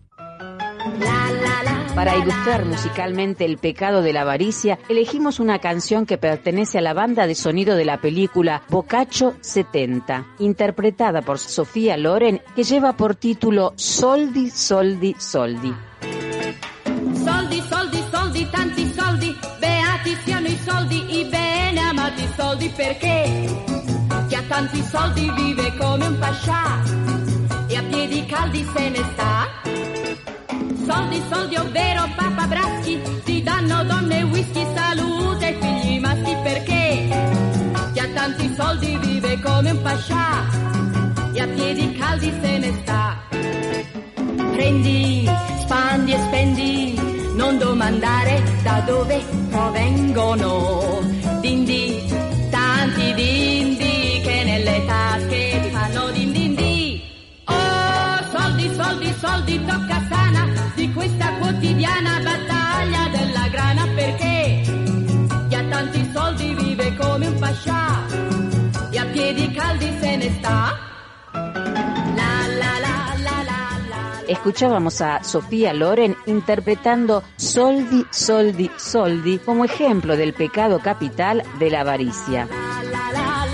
Para 1.97 2.15
ilustrar 2.15 2.67
musicalmente 2.67 3.47
el 3.47 3.57
pecado 3.57 4.03
de 4.03 4.13
la 4.13 4.21
avaricia, 4.21 4.79
elegimos 4.91 5.41
una 5.41 5.61
canción 5.61 6.05
que 6.05 6.19
pertenece 6.19 6.77
a 6.77 6.83
la 6.83 6.93
banda 6.93 7.27
de 7.27 7.35
sonido 7.35 7.75
de 7.75 7.87
la 7.87 8.03
película 8.03 8.63
Boccaccio 8.69 9.35
70, 9.41 10.27
interpretada 10.41 11.23
por 11.23 11.39
Sofía 11.39 11.97
Loren, 11.97 12.43
que 12.55 12.65
lleva 12.65 12.99
por 12.99 13.15
título 13.15 13.73
Soldi, 13.77 14.51
Soldi, 14.51 15.17
Soldi. 15.19 15.75
Soldi, 17.25 17.63
soldi, 17.63 18.05
soldi, 18.13 18.45
tanti 18.51 18.93
soldi, 18.95 19.35
beati 19.59 20.17
siano 20.23 20.49
i 20.49 20.59
soldi, 20.69 21.21
i 21.21 21.25
bene 21.25 21.81
amati 21.81 22.29
soldi 22.37 22.71
perché 22.77 23.65
chi 24.29 24.35
ha 24.35 24.43
tanti 24.47 24.83
soldi 24.83 25.33
vive 25.35 25.75
come 25.79 26.09
un 26.09 26.19
pascià 26.19 26.83
e 27.69 27.75
a 27.75 27.83
piedi 27.85 28.27
caldi 28.27 28.69
se 28.75 28.89
ne 28.91 29.03
sta. 29.15 29.36
Soldi, 30.97 31.23
soldi, 31.31 31.57
ovvero 31.57 32.09
papabraschi, 32.17 33.21
ti 33.23 33.43
danno 33.43 33.85
donne, 33.85 34.23
whisky, 34.23 34.67
salute 34.75 35.49
e 35.49 35.57
figli 35.61 36.01
maschi 36.01 36.35
perché 36.43 37.09
chi 37.93 37.99
ha 37.99 38.09
tanti 38.15 38.55
soldi 38.57 38.97
vive 39.03 39.39
come 39.41 39.73
un 39.73 39.83
pascià 39.83 40.47
e 41.35 41.41
a 41.43 41.47
piedi 41.49 41.93
caldi 41.99 42.33
se 42.41 42.59
ne 42.59 42.73
sta. 42.81 43.15
Prendi, 44.53 45.29
spandi 45.61 46.13
e 46.13 46.19
spendi, 46.19 47.01
non 47.35 47.59
domandare 47.59 48.43
da 48.63 48.83
dove 48.87 49.23
provengono. 49.51 51.01
Dindi, 51.43 52.03
tanti 52.51 53.13
dindi 53.13 54.21
che 54.23 54.43
nelle 54.45 54.83
tasche 54.87 55.61
ti 55.63 55.71
fanno 55.71 56.11
din 56.13 56.33
din 56.33 56.55
di. 56.55 57.03
Oh, 57.45 58.17
soldi, 58.33 58.75
soldi, 58.75 59.15
soldi, 59.21 59.65
tocca 59.67 59.86
quotidiana 61.57 62.21
battaglia 62.23 63.09
della 63.09 63.49
grana 63.49 63.87
perché 63.95 64.61
chi 65.49 65.55
ha 65.55 65.65
tanti 65.65 66.11
soldi 66.13 66.55
vive 66.55 66.95
come 66.97 67.29
un 67.29 67.39
pascià 67.39 68.07
e 68.91 68.99
a 68.99 69.07
piedi 69.07 69.51
caldi 69.53 69.97
se 69.99 70.17
ne 70.17 70.31
sta. 70.33 70.79
La 71.33 72.47
la 72.59 72.79
la 72.79 73.15
la 73.23 73.43
la 73.43 73.79
la. 73.89 74.23
Escuchábamos 74.27 75.01
a 75.01 75.23
Sofía 75.23 75.73
Loren 75.73 76.15
interpretando 76.27 77.23
Soldi, 77.37 78.05
Soldi, 78.11 78.71
Soldi 78.77 79.39
como 79.39 79.65
ejemplo 79.65 80.15
del 80.15 80.35
pecado 80.35 80.79
capital 80.81 81.43
de 81.59 81.71
la 81.71 81.81
avaricia. 81.81 82.47
La 82.47 83.13
la 83.13 83.13
la 83.13 83.47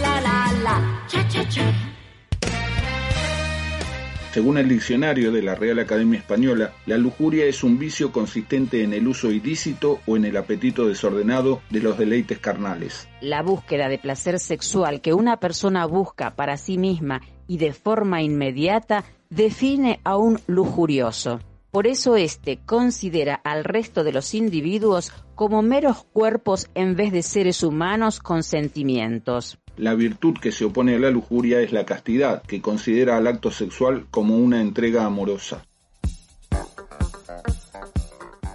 Según 4.32 4.56
el 4.56 4.66
diccionario 4.66 5.30
de 5.30 5.42
la 5.42 5.54
Real 5.54 5.78
Academia 5.78 6.18
Española, 6.18 6.72
la 6.86 6.96
lujuria 6.96 7.44
es 7.44 7.62
un 7.62 7.78
vicio 7.78 8.12
consistente 8.12 8.82
en 8.82 8.94
el 8.94 9.06
uso 9.06 9.30
ilícito 9.30 10.00
o 10.06 10.16
en 10.16 10.24
el 10.24 10.38
apetito 10.38 10.88
desordenado 10.88 11.60
de 11.68 11.80
los 11.80 11.98
deleites 11.98 12.38
carnales. 12.38 13.06
La 13.20 13.42
búsqueda 13.42 13.90
de 13.90 13.98
placer 13.98 14.38
sexual 14.38 15.02
que 15.02 15.12
una 15.12 15.36
persona 15.36 15.84
busca 15.84 16.34
para 16.34 16.56
sí 16.56 16.78
misma 16.78 17.20
y 17.46 17.58
de 17.58 17.74
forma 17.74 18.22
inmediata 18.22 19.04
define 19.28 20.00
a 20.02 20.16
un 20.16 20.40
lujurioso. 20.46 21.38
Por 21.72 21.86
eso 21.86 22.16
éste 22.16 22.58
considera 22.66 23.34
al 23.34 23.64
resto 23.64 24.04
de 24.04 24.12
los 24.12 24.34
individuos 24.34 25.10
como 25.34 25.62
meros 25.62 26.04
cuerpos 26.04 26.68
en 26.74 26.96
vez 26.96 27.12
de 27.12 27.22
seres 27.22 27.62
humanos 27.62 28.20
con 28.20 28.42
sentimientos. 28.42 29.58
La 29.78 29.94
virtud 29.94 30.34
que 30.38 30.52
se 30.52 30.66
opone 30.66 30.96
a 30.96 30.98
la 30.98 31.08
lujuria 31.08 31.62
es 31.62 31.72
la 31.72 31.86
castidad, 31.86 32.42
que 32.42 32.60
considera 32.60 33.16
al 33.16 33.26
acto 33.26 33.50
sexual 33.50 34.06
como 34.10 34.36
una 34.36 34.60
entrega 34.60 35.06
amorosa. 35.06 35.64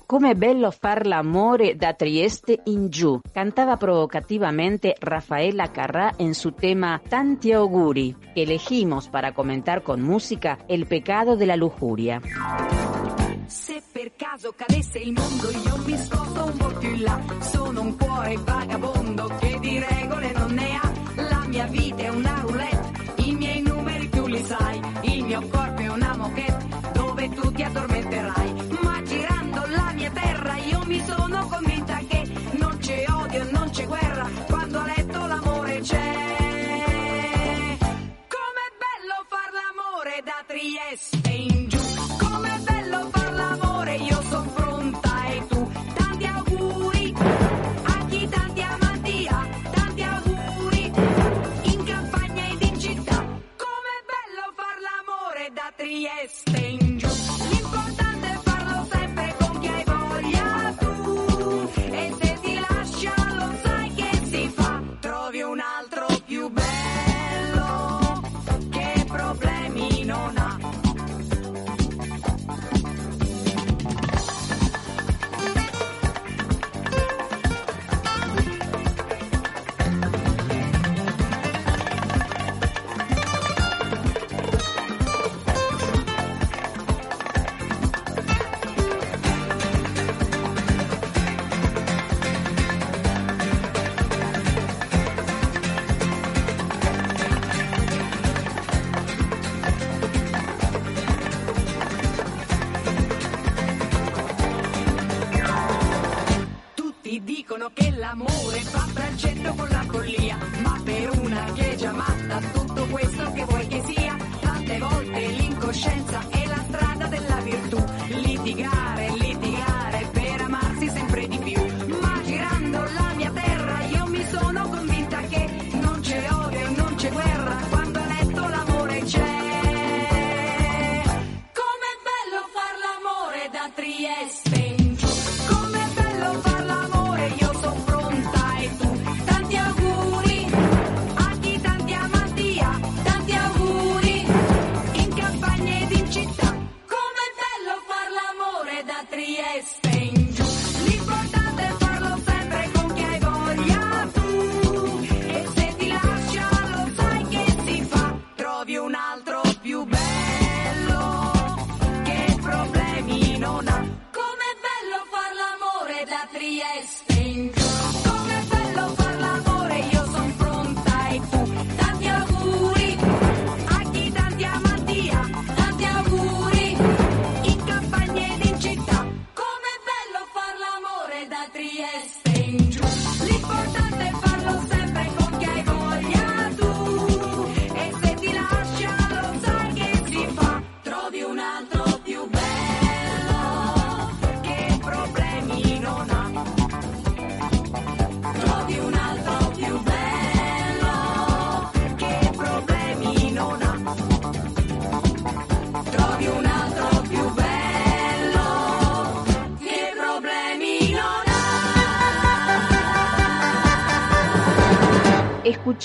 Come 0.07 0.35
bello 0.35 0.71
far 0.71 1.05
l'amore 1.05 1.75
da 1.75 1.91
Trieste 1.91 2.61
in 2.67 2.87
giù, 2.87 3.19
cantaba 3.29 3.75
provocativamente 3.75 4.95
Rafaela 4.97 5.69
Carrà 5.69 6.13
en 6.15 6.33
su 6.33 6.53
tema 6.53 7.01
Tanti 7.09 7.51
auguri, 7.51 8.15
elegimos 8.33 9.09
para 9.09 9.33
comentar 9.33 9.83
con 9.83 10.01
música 10.01 10.59
el 10.69 10.85
pecado 10.87 11.35
de 11.35 11.45
la 11.45 11.57
lujuria. 11.57 12.21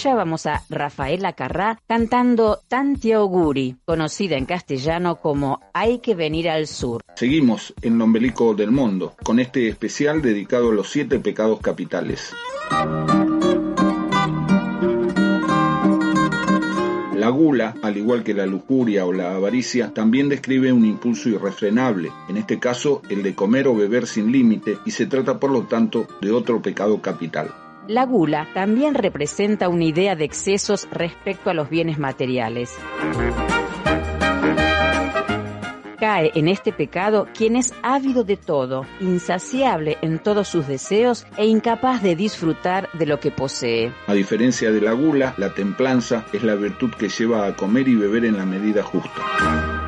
Escuchábamos 0.02 0.46
a 0.46 0.64
Rafaela 0.68 1.32
Carrá 1.34 1.78
cantando 1.86 2.58
Tanti 2.66 3.12
auguri, 3.12 3.76
conocida 3.84 4.36
en 4.36 4.46
castellano 4.46 5.20
como 5.20 5.60
Hay 5.74 6.00
que 6.00 6.16
venir 6.16 6.50
al 6.50 6.66
sur. 6.66 7.02
Seguimos 7.14 7.72
en 7.82 7.94
el 7.94 8.02
ombelico 8.02 8.52
del 8.54 8.72
mundo 8.72 9.14
con 9.22 9.38
este 9.38 9.68
especial 9.68 10.20
dedicado 10.20 10.70
a 10.70 10.74
los 10.74 10.90
siete 10.90 11.20
pecados 11.20 11.60
capitales. 11.60 12.34
La 17.14 17.28
gula, 17.28 17.76
al 17.80 17.96
igual 17.96 18.24
que 18.24 18.34
la 18.34 18.46
lujuria 18.46 19.06
o 19.06 19.12
la 19.12 19.36
avaricia, 19.36 19.94
también 19.94 20.28
describe 20.28 20.72
un 20.72 20.84
impulso 20.84 21.28
irrefrenable, 21.28 22.10
en 22.28 22.38
este 22.38 22.58
caso 22.58 23.02
el 23.08 23.22
de 23.22 23.36
comer 23.36 23.68
o 23.68 23.76
beber 23.76 24.08
sin 24.08 24.32
límite, 24.32 24.78
y 24.84 24.90
se 24.90 25.06
trata 25.06 25.38
por 25.38 25.52
lo 25.52 25.62
tanto 25.68 26.08
de 26.20 26.32
otro 26.32 26.60
pecado 26.60 27.00
capital. 27.00 27.61
La 27.88 28.06
gula 28.06 28.46
también 28.54 28.94
representa 28.94 29.68
una 29.68 29.84
idea 29.84 30.14
de 30.14 30.24
excesos 30.24 30.86
respecto 30.92 31.50
a 31.50 31.54
los 31.54 31.68
bienes 31.68 31.98
materiales. 31.98 32.78
Cae 35.98 36.30
en 36.34 36.46
este 36.46 36.72
pecado 36.72 37.26
quien 37.36 37.56
es 37.56 37.74
ávido 37.82 38.22
de 38.22 38.36
todo, 38.36 38.86
insaciable 39.00 39.98
en 40.00 40.20
todos 40.20 40.46
sus 40.46 40.68
deseos 40.68 41.26
e 41.36 41.46
incapaz 41.46 42.02
de 42.02 42.14
disfrutar 42.14 42.88
de 42.92 43.06
lo 43.06 43.18
que 43.18 43.32
posee. 43.32 43.92
A 44.06 44.14
diferencia 44.14 44.70
de 44.70 44.80
la 44.80 44.92
gula, 44.92 45.34
la 45.36 45.52
templanza 45.52 46.24
es 46.32 46.44
la 46.44 46.54
virtud 46.54 46.90
que 46.92 47.08
lleva 47.08 47.46
a 47.46 47.56
comer 47.56 47.88
y 47.88 47.96
beber 47.96 48.24
en 48.24 48.36
la 48.36 48.46
medida 48.46 48.84
justa. 48.84 49.82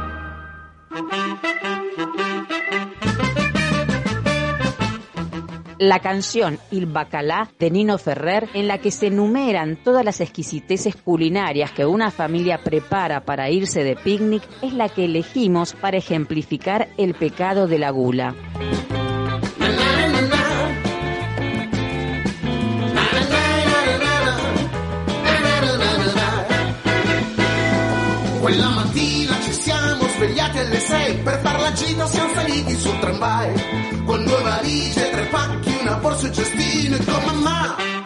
La 5.79 5.99
canción 5.99 6.59
Il 6.71 6.87
Bacalá 6.87 7.51
de 7.59 7.71
Nino 7.71 7.99
Ferrer, 7.99 8.49
en 8.55 8.69
la 8.69 8.79
que 8.79 8.91
se 8.91 9.09
enumeran 9.09 9.77
todas 9.83 10.05
las 10.05 10.21
exquisiteces 10.21 10.95
culinarias 10.97 11.73
que 11.73 11.85
una 11.85 12.11
familia 12.11 12.63
prepara 12.63 13.25
para 13.25 13.51
irse 13.51 13.83
de 13.83 13.97
picnic, 13.97 14.43
es 14.63 14.73
la 14.73 14.89
que 14.89 15.07
elegimos 15.07 15.75
para 15.75 15.97
ejemplificar 15.97 16.89
el 16.97 17.15
pecado 17.15 17.67
de 17.67 17.79
la 17.79 17.91
gula. 17.91 18.35
Due 34.25 34.43
valigie, 34.43 35.11
tre 35.11 35.27
pacchi, 35.27 35.77
una 35.81 35.95
borsa 35.97 36.27
e 36.27 36.33
cestino 36.33 36.97
e 36.97 37.05
con 37.05 37.39
mamma. 37.39 38.04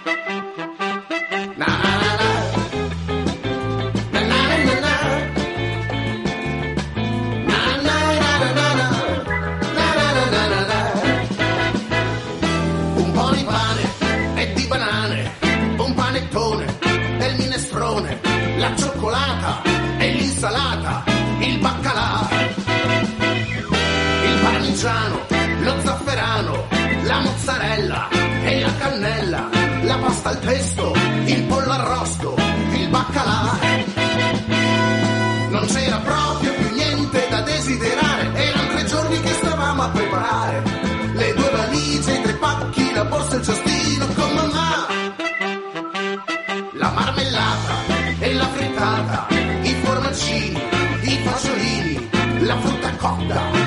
Al 30.29 30.39
pesto, 30.41 30.93
il 31.25 31.43
pollo 31.45 31.71
arrosto, 31.71 32.35
il 32.75 32.89
baccalà. 32.91 33.59
Non 35.49 35.67
c'era 35.67 35.97
proprio 35.99 36.53
più 36.53 36.75
niente 36.75 37.27
da 37.31 37.41
desiderare, 37.41 38.35
erano 38.35 38.69
tre 38.75 38.85
giorni 38.85 39.21
che 39.23 39.33
stavamo 39.33 39.83
a 39.83 39.89
preparare. 39.89 40.63
Le 41.15 41.35
due 41.35 41.51
valigie, 41.51 42.13
i 42.13 42.23
tre 42.23 42.35
pacchi, 42.35 42.93
la 42.93 43.05
borsa 43.07 43.37
e 43.37 43.39
il 43.39 43.45
cestino 43.45 44.07
con 44.09 44.35
mamma. 44.35 44.87
La 46.75 46.91
marmellata 46.91 47.75
e 48.19 48.35
la 48.35 48.49
frittata, 48.49 49.27
i 49.63 49.75
formaggini, 49.83 50.63
i 51.01 51.19
fagiolini, 51.25 52.09
la 52.41 52.59
frutta 52.59 52.97
cotta 52.97 53.58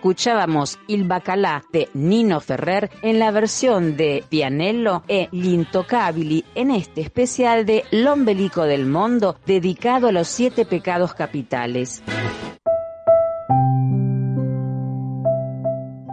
Escuchábamos 0.00 0.78
Il 0.86 1.04
Bacalá 1.04 1.62
de 1.74 1.90
Nino 1.92 2.40
Ferrer 2.40 2.88
en 3.02 3.18
la 3.18 3.30
versión 3.32 3.98
de 3.98 4.24
Pianello 4.26 5.02
e 5.06 5.28
Gli 5.30 5.48
Intocabili 5.52 6.42
en 6.54 6.70
este 6.70 7.02
especial 7.02 7.66
de 7.66 7.84
L'Ombelico 7.90 8.62
del 8.62 8.86
Mundo 8.86 9.36
dedicado 9.44 10.08
a 10.08 10.12
los 10.12 10.26
siete 10.26 10.64
pecados 10.64 11.12
capitales. 11.12 12.02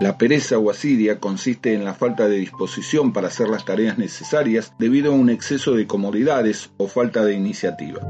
La 0.02 0.18
pereza 0.18 0.58
o 0.58 0.70
asidia 0.70 1.22
consiste 1.22 1.74
en 1.74 1.86
la 1.86 1.94
falta 1.94 2.28
de 2.28 2.40
disposición 2.40 3.14
para 3.14 3.28
hacer 3.28 3.48
las 3.48 3.64
tareas 3.64 3.98
necesarias 3.98 4.74
debido 4.78 5.14
a 5.14 5.16
un 5.16 5.30
exceso 5.30 5.76
de 5.76 5.88
comodidades 5.88 6.72
o 6.76 6.90
falta 6.90 7.24
de 7.24 7.36
iniciativa. 7.36 8.02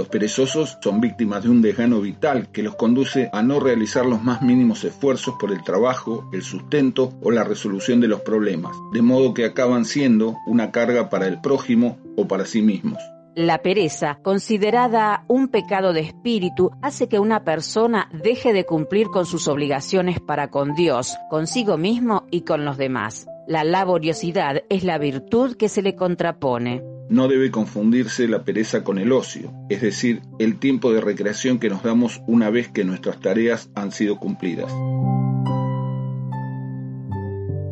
Los 0.00 0.08
perezosos 0.08 0.78
son 0.80 0.98
víctimas 0.98 1.42
de 1.42 1.50
un 1.50 1.60
desgano 1.60 2.00
vital 2.00 2.48
que 2.48 2.62
los 2.62 2.74
conduce 2.74 3.28
a 3.34 3.42
no 3.42 3.60
realizar 3.60 4.06
los 4.06 4.22
más 4.22 4.40
mínimos 4.40 4.82
esfuerzos 4.82 5.34
por 5.38 5.52
el 5.52 5.62
trabajo, 5.62 6.26
el 6.32 6.40
sustento 6.40 7.12
o 7.20 7.30
la 7.30 7.44
resolución 7.44 8.00
de 8.00 8.08
los 8.08 8.22
problemas, 8.22 8.74
de 8.94 9.02
modo 9.02 9.34
que 9.34 9.44
acaban 9.44 9.84
siendo 9.84 10.38
una 10.46 10.70
carga 10.70 11.10
para 11.10 11.26
el 11.26 11.42
prójimo 11.42 11.98
o 12.16 12.26
para 12.26 12.46
sí 12.46 12.62
mismos. 12.62 12.96
La 13.34 13.58
pereza, 13.58 14.18
considerada 14.22 15.24
un 15.28 15.48
pecado 15.48 15.92
de 15.92 16.00
espíritu, 16.00 16.70
hace 16.80 17.06
que 17.06 17.18
una 17.18 17.44
persona 17.44 18.08
deje 18.10 18.54
de 18.54 18.64
cumplir 18.64 19.08
con 19.08 19.26
sus 19.26 19.48
obligaciones 19.48 20.18
para 20.18 20.48
con 20.48 20.74
Dios, 20.74 21.18
consigo 21.28 21.76
mismo 21.76 22.24
y 22.30 22.40
con 22.40 22.64
los 22.64 22.78
demás. 22.78 23.26
La 23.46 23.64
laboriosidad 23.64 24.62
es 24.70 24.82
la 24.82 24.96
virtud 24.96 25.56
que 25.58 25.68
se 25.68 25.82
le 25.82 25.94
contrapone. 25.94 26.99
No 27.10 27.26
debe 27.26 27.50
confundirse 27.50 28.28
la 28.28 28.44
pereza 28.44 28.84
con 28.84 28.96
el 28.96 29.10
ocio, 29.10 29.52
es 29.68 29.82
decir, 29.82 30.22
el 30.38 30.60
tiempo 30.60 30.92
de 30.92 31.00
recreación 31.00 31.58
que 31.58 31.68
nos 31.68 31.82
damos 31.82 32.22
una 32.28 32.50
vez 32.50 32.68
que 32.68 32.84
nuestras 32.84 33.18
tareas 33.18 33.68
han 33.74 33.90
sido 33.90 34.16
cumplidas. 34.16 34.72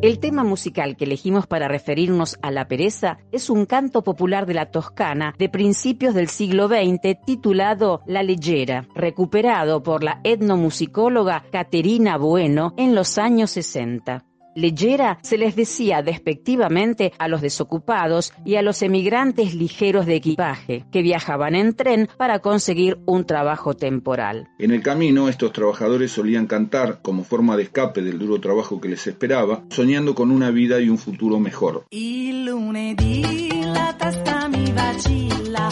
El 0.01 0.19
tema 0.19 0.43
musical 0.43 0.97
que 0.97 1.05
elegimos 1.05 1.47
para 1.47 1.69
referirnos 1.69 2.37
a 2.41 2.51
la 2.51 2.67
pereza 2.67 3.19
es 3.31 3.49
un 3.49 3.65
canto 3.65 4.03
popular 4.03 4.45
de 4.45 4.55
la 4.55 4.71
Toscana 4.71 5.33
de 5.37 5.47
principios 5.47 6.13
del 6.13 6.27
siglo 6.27 6.67
XX 6.67 7.17
titulado 7.25 8.01
La 8.07 8.23
Leyera, 8.23 8.89
recuperado 8.93 9.83
por 9.83 10.03
la 10.03 10.19
etnomusicóloga 10.25 11.45
Caterina 11.49 12.17
Bueno 12.17 12.73
en 12.75 12.93
los 12.93 13.17
años 13.17 13.51
60. 13.51 14.25
Leyera 14.55 15.19
se 15.21 15.37
les 15.37 15.55
decía 15.55 16.01
despectivamente 16.01 17.13
a 17.17 17.27
los 17.27 17.41
desocupados 17.41 18.33
y 18.45 18.55
a 18.55 18.61
los 18.61 18.81
emigrantes 18.81 19.53
ligeros 19.55 20.05
de 20.05 20.15
equipaje 20.15 20.85
que 20.91 21.01
viajaban 21.01 21.55
en 21.55 21.75
tren 21.75 22.09
para 22.17 22.39
conseguir 22.39 22.99
un 23.05 23.25
trabajo 23.25 23.75
temporal. 23.75 24.49
En 24.57 24.71
el 24.71 24.81
camino, 24.81 25.29
estos 25.29 25.53
trabajadores 25.53 26.11
solían 26.11 26.47
cantar 26.47 27.01
como 27.01 27.23
forma 27.23 27.57
de 27.57 27.63
escape 27.63 28.01
del 28.01 28.19
duro 28.19 28.39
trabajo 28.39 28.81
que 28.81 28.89
les 28.89 29.05
esperaba, 29.07 29.63
soñando 29.69 30.15
con 30.15 30.31
una 30.31 30.51
vida 30.51 30.79
y 30.79 30.89
un 30.89 30.97
futuro 30.97 31.39
mejor. 31.39 31.85
Lunedì 31.91 33.61
la 33.61 33.95
mi 34.49 34.71
vacilla, 34.71 35.69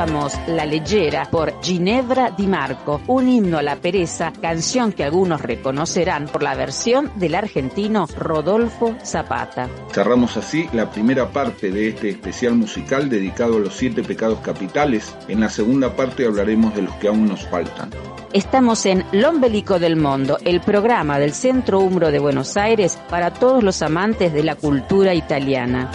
Escuchábamos 0.00 0.40
La 0.46 0.64
Leyera 0.64 1.28
por 1.30 1.62
Ginebra 1.62 2.30
Di 2.30 2.46
Marco, 2.46 3.02
un 3.06 3.28
himno 3.28 3.58
a 3.58 3.62
la 3.62 3.76
pereza, 3.76 4.32
canción 4.40 4.92
que 4.92 5.04
algunos 5.04 5.42
reconocerán 5.42 6.26
por 6.26 6.42
la 6.42 6.54
versión 6.54 7.12
del 7.16 7.34
argentino 7.34 8.06
Rodolfo 8.16 8.96
Zapata. 9.04 9.68
Cerramos 9.92 10.38
así 10.38 10.70
la 10.72 10.90
primera 10.90 11.28
parte 11.28 11.70
de 11.70 11.90
este 11.90 12.08
especial 12.08 12.54
musical 12.54 13.10
dedicado 13.10 13.56
a 13.56 13.60
los 13.60 13.74
siete 13.74 14.02
pecados 14.02 14.38
capitales. 14.38 15.14
En 15.28 15.40
la 15.40 15.50
segunda 15.50 15.94
parte 15.94 16.24
hablaremos 16.24 16.74
de 16.74 16.80
los 16.80 16.94
que 16.94 17.08
aún 17.08 17.26
nos 17.26 17.46
faltan. 17.48 17.90
Estamos 18.32 18.86
en 18.86 19.04
Lombelico 19.12 19.78
del 19.78 19.96
Mundo, 19.96 20.38
el 20.46 20.62
programa 20.62 21.18
del 21.18 21.34
Centro 21.34 21.78
Umbro 21.78 22.10
de 22.10 22.20
Buenos 22.20 22.56
Aires 22.56 22.98
para 23.10 23.34
todos 23.34 23.62
los 23.62 23.82
amantes 23.82 24.32
de 24.32 24.44
la 24.44 24.54
cultura 24.54 25.12
italiana. 25.12 25.90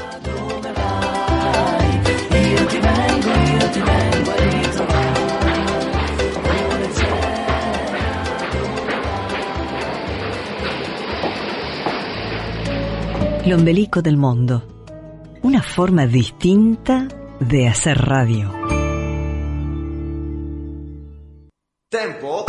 Lombelico 13.45 14.01
del 14.01 14.17
Mundo. 14.17 15.37
Una 15.43 15.61
forma 15.61 16.05
distinta 16.07 17.07
de 17.39 17.67
hacer 17.67 17.97
radio. 17.97 18.51
Tempo, 21.87 22.45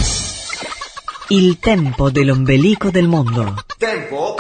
Il 1.29 1.59
tempo 1.59 2.11
dell'ombelico 2.11 2.91
del 2.91 3.09
mondo. 3.09 3.57
tempo, 3.79 4.37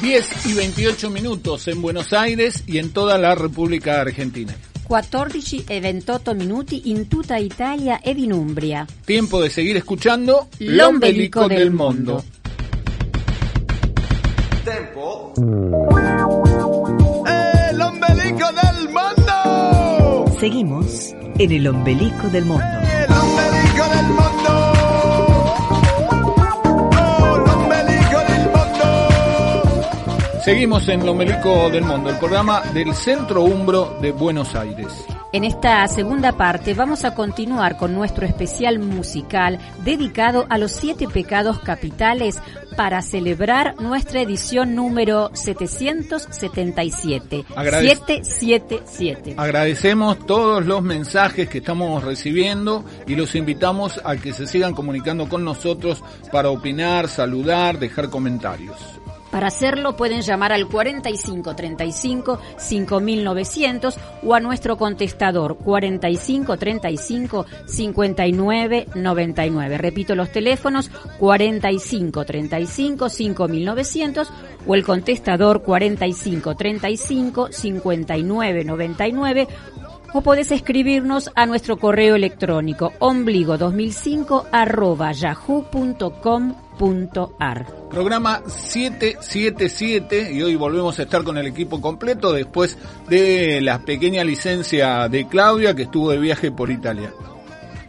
10 0.00 0.46
y 0.46 0.54
28 0.54 1.10
minutos 1.10 1.68
en 1.68 1.82
Buenos 1.82 2.12
Aires 2.12 2.64
y 2.66 2.78
en 2.78 2.92
toda 2.92 3.18
la 3.18 3.34
República 3.34 4.00
Argentina. 4.00 4.54
14 4.86 5.64
e 5.66 5.80
28 5.80 6.34
minuti 6.34 6.90
in 6.90 7.08
tutta 7.08 7.36
Italia 7.36 8.00
ed 8.02 8.18
in 8.18 8.32
Umbria. 8.32 8.86
Tiempo 9.04 9.40
de 9.40 9.50
seguir 9.50 9.76
escuchando 9.76 10.48
L'ombelico 10.58 11.48
del 11.48 11.70
mundo. 11.70 12.24
Tempo, 14.64 15.32
El 17.26 17.80
ombelico 17.82 18.46
del 18.52 18.88
mundo. 18.88 20.24
Seguimos 20.40 21.14
en 21.38 21.52
el 21.52 21.66
ombelico 21.68 22.28
del 22.30 22.46
mundo. 22.46 22.64
El 23.06 23.13
Seguimos 30.44 30.86
en 30.88 31.06
Lomelico 31.06 31.70
del 31.70 31.84
Mundo, 31.84 32.10
el 32.10 32.18
programa 32.18 32.60
del 32.74 32.92
Centro 32.94 33.44
Umbro 33.44 33.96
de 34.02 34.12
Buenos 34.12 34.54
Aires. 34.54 34.88
En 35.32 35.42
esta 35.42 35.88
segunda 35.88 36.32
parte 36.32 36.74
vamos 36.74 37.06
a 37.06 37.14
continuar 37.14 37.78
con 37.78 37.94
nuestro 37.94 38.26
especial 38.26 38.78
musical 38.78 39.58
dedicado 39.84 40.44
a 40.50 40.58
los 40.58 40.72
siete 40.72 41.08
pecados 41.08 41.60
capitales 41.60 42.38
para 42.76 43.00
celebrar 43.00 43.80
nuestra 43.80 44.20
edición 44.20 44.74
número 44.74 45.30
777. 45.32 47.46
Agradec- 47.56 48.22
777. 48.22 49.34
Agradecemos 49.38 50.26
todos 50.26 50.66
los 50.66 50.82
mensajes 50.82 51.48
que 51.48 51.58
estamos 51.58 52.04
recibiendo 52.04 52.84
y 53.06 53.16
los 53.16 53.34
invitamos 53.34 53.98
a 54.04 54.16
que 54.16 54.34
se 54.34 54.46
sigan 54.46 54.74
comunicando 54.74 55.26
con 55.26 55.42
nosotros 55.42 56.04
para 56.30 56.50
opinar, 56.50 57.08
saludar, 57.08 57.78
dejar 57.78 58.10
comentarios. 58.10 58.76
Para 59.34 59.48
hacerlo 59.48 59.96
pueden 59.96 60.20
llamar 60.20 60.52
al 60.52 60.68
4535 60.68 62.38
5900 62.56 63.96
o 64.22 64.32
a 64.32 64.38
nuestro 64.38 64.78
contestador 64.78 65.56
4535 65.56 67.44
5999. 67.66 69.78
Repito 69.78 70.14
los 70.14 70.30
teléfonos 70.30 70.88
4535 71.18 73.08
5900 73.08 74.30
o 74.68 74.74
el 74.76 74.84
contestador 74.84 75.64
4535 75.64 77.48
5999 77.50 79.48
o 80.14 80.22
podés 80.22 80.50
escribirnos 80.52 81.30
a 81.34 81.44
nuestro 81.44 81.76
correo 81.76 82.14
electrónico 82.14 82.92
ombligo2005 83.00 84.46
arroba 84.52 85.10
yahoo.com.ar. 85.10 86.64
Programa 87.90 88.42
777 88.46 90.32
y 90.32 90.40
hoy 90.42 90.54
volvemos 90.54 90.98
a 91.00 91.02
estar 91.02 91.24
con 91.24 91.36
el 91.36 91.48
equipo 91.48 91.80
completo 91.80 92.32
después 92.32 92.78
de 93.08 93.60
la 93.60 93.80
pequeña 93.80 94.22
licencia 94.22 95.08
de 95.08 95.26
Claudia 95.26 95.74
que 95.74 95.82
estuvo 95.82 96.12
de 96.12 96.18
viaje 96.18 96.52
por 96.52 96.70
Italia. 96.70 97.12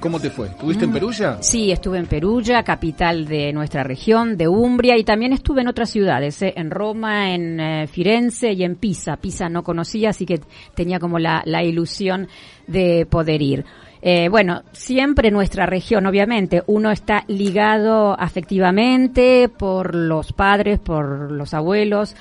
¿Cómo 0.05 0.19
te 0.19 0.29
fue? 0.29 0.49
¿Estuviste 0.49 0.85
en 0.85 0.91
Perugia? 0.91 1.37
Sí, 1.41 1.71
estuve 1.71 1.97
en 1.97 2.05
Perugia, 2.05 2.61
capital 2.61 3.25
de 3.25 3.51
nuestra 3.51 3.83
región, 3.83 4.37
de 4.37 4.47
Umbria, 4.47 4.95
y 4.99 5.03
también 5.03 5.33
estuve 5.33 5.61
en 5.61 5.67
otras 5.67 5.89
ciudades, 5.89 6.39
¿eh? 6.43 6.53
en 6.57 6.69
Roma, 6.69 7.33
en 7.33 7.59
eh, 7.59 7.87
Firenze 7.87 8.53
y 8.53 8.63
en 8.63 8.75
Pisa. 8.75 9.17
Pisa 9.17 9.49
no 9.49 9.63
conocía, 9.63 10.11
así 10.11 10.27
que 10.27 10.41
tenía 10.75 10.99
como 10.99 11.17
la, 11.17 11.41
la 11.45 11.63
ilusión 11.63 12.27
de 12.67 13.07
poder 13.09 13.41
ir. 13.41 13.65
Eh, 14.03 14.29
bueno, 14.29 14.61
siempre 14.73 15.31
nuestra 15.31 15.65
región, 15.65 16.05
obviamente, 16.05 16.61
uno 16.67 16.91
está 16.91 17.23
ligado 17.27 18.15
afectivamente 18.19 19.49
por 19.49 19.95
los 19.95 20.33
padres, 20.33 20.77
por 20.77 21.31
los 21.31 21.55
abuelos, 21.55 22.15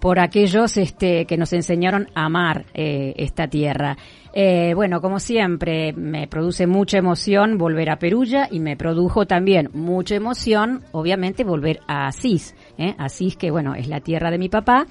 por 0.00 0.18
aquellos 0.18 0.76
este, 0.76 1.26
que 1.26 1.36
nos 1.36 1.52
enseñaron 1.52 2.08
a 2.14 2.24
amar 2.24 2.64
eh, 2.74 3.14
esta 3.16 3.48
tierra. 3.48 3.96
Eh, 4.32 4.72
bueno, 4.74 5.00
como 5.00 5.18
siempre, 5.18 5.92
me 5.92 6.28
produce 6.28 6.66
mucha 6.66 6.98
emoción 6.98 7.58
volver 7.58 7.90
a 7.90 7.98
Perugia 7.98 8.48
y 8.50 8.60
me 8.60 8.76
produjo 8.76 9.26
también 9.26 9.70
mucha 9.72 10.14
emoción, 10.14 10.82
obviamente, 10.92 11.44
volver 11.44 11.80
a 11.86 12.06
Asís. 12.06 12.54
¿eh? 12.78 12.94
Asís, 12.98 13.36
que 13.36 13.50
bueno, 13.50 13.74
es 13.74 13.88
la 13.88 14.00
tierra 14.00 14.30
de 14.30 14.38
mi 14.38 14.48
papá. 14.48 14.86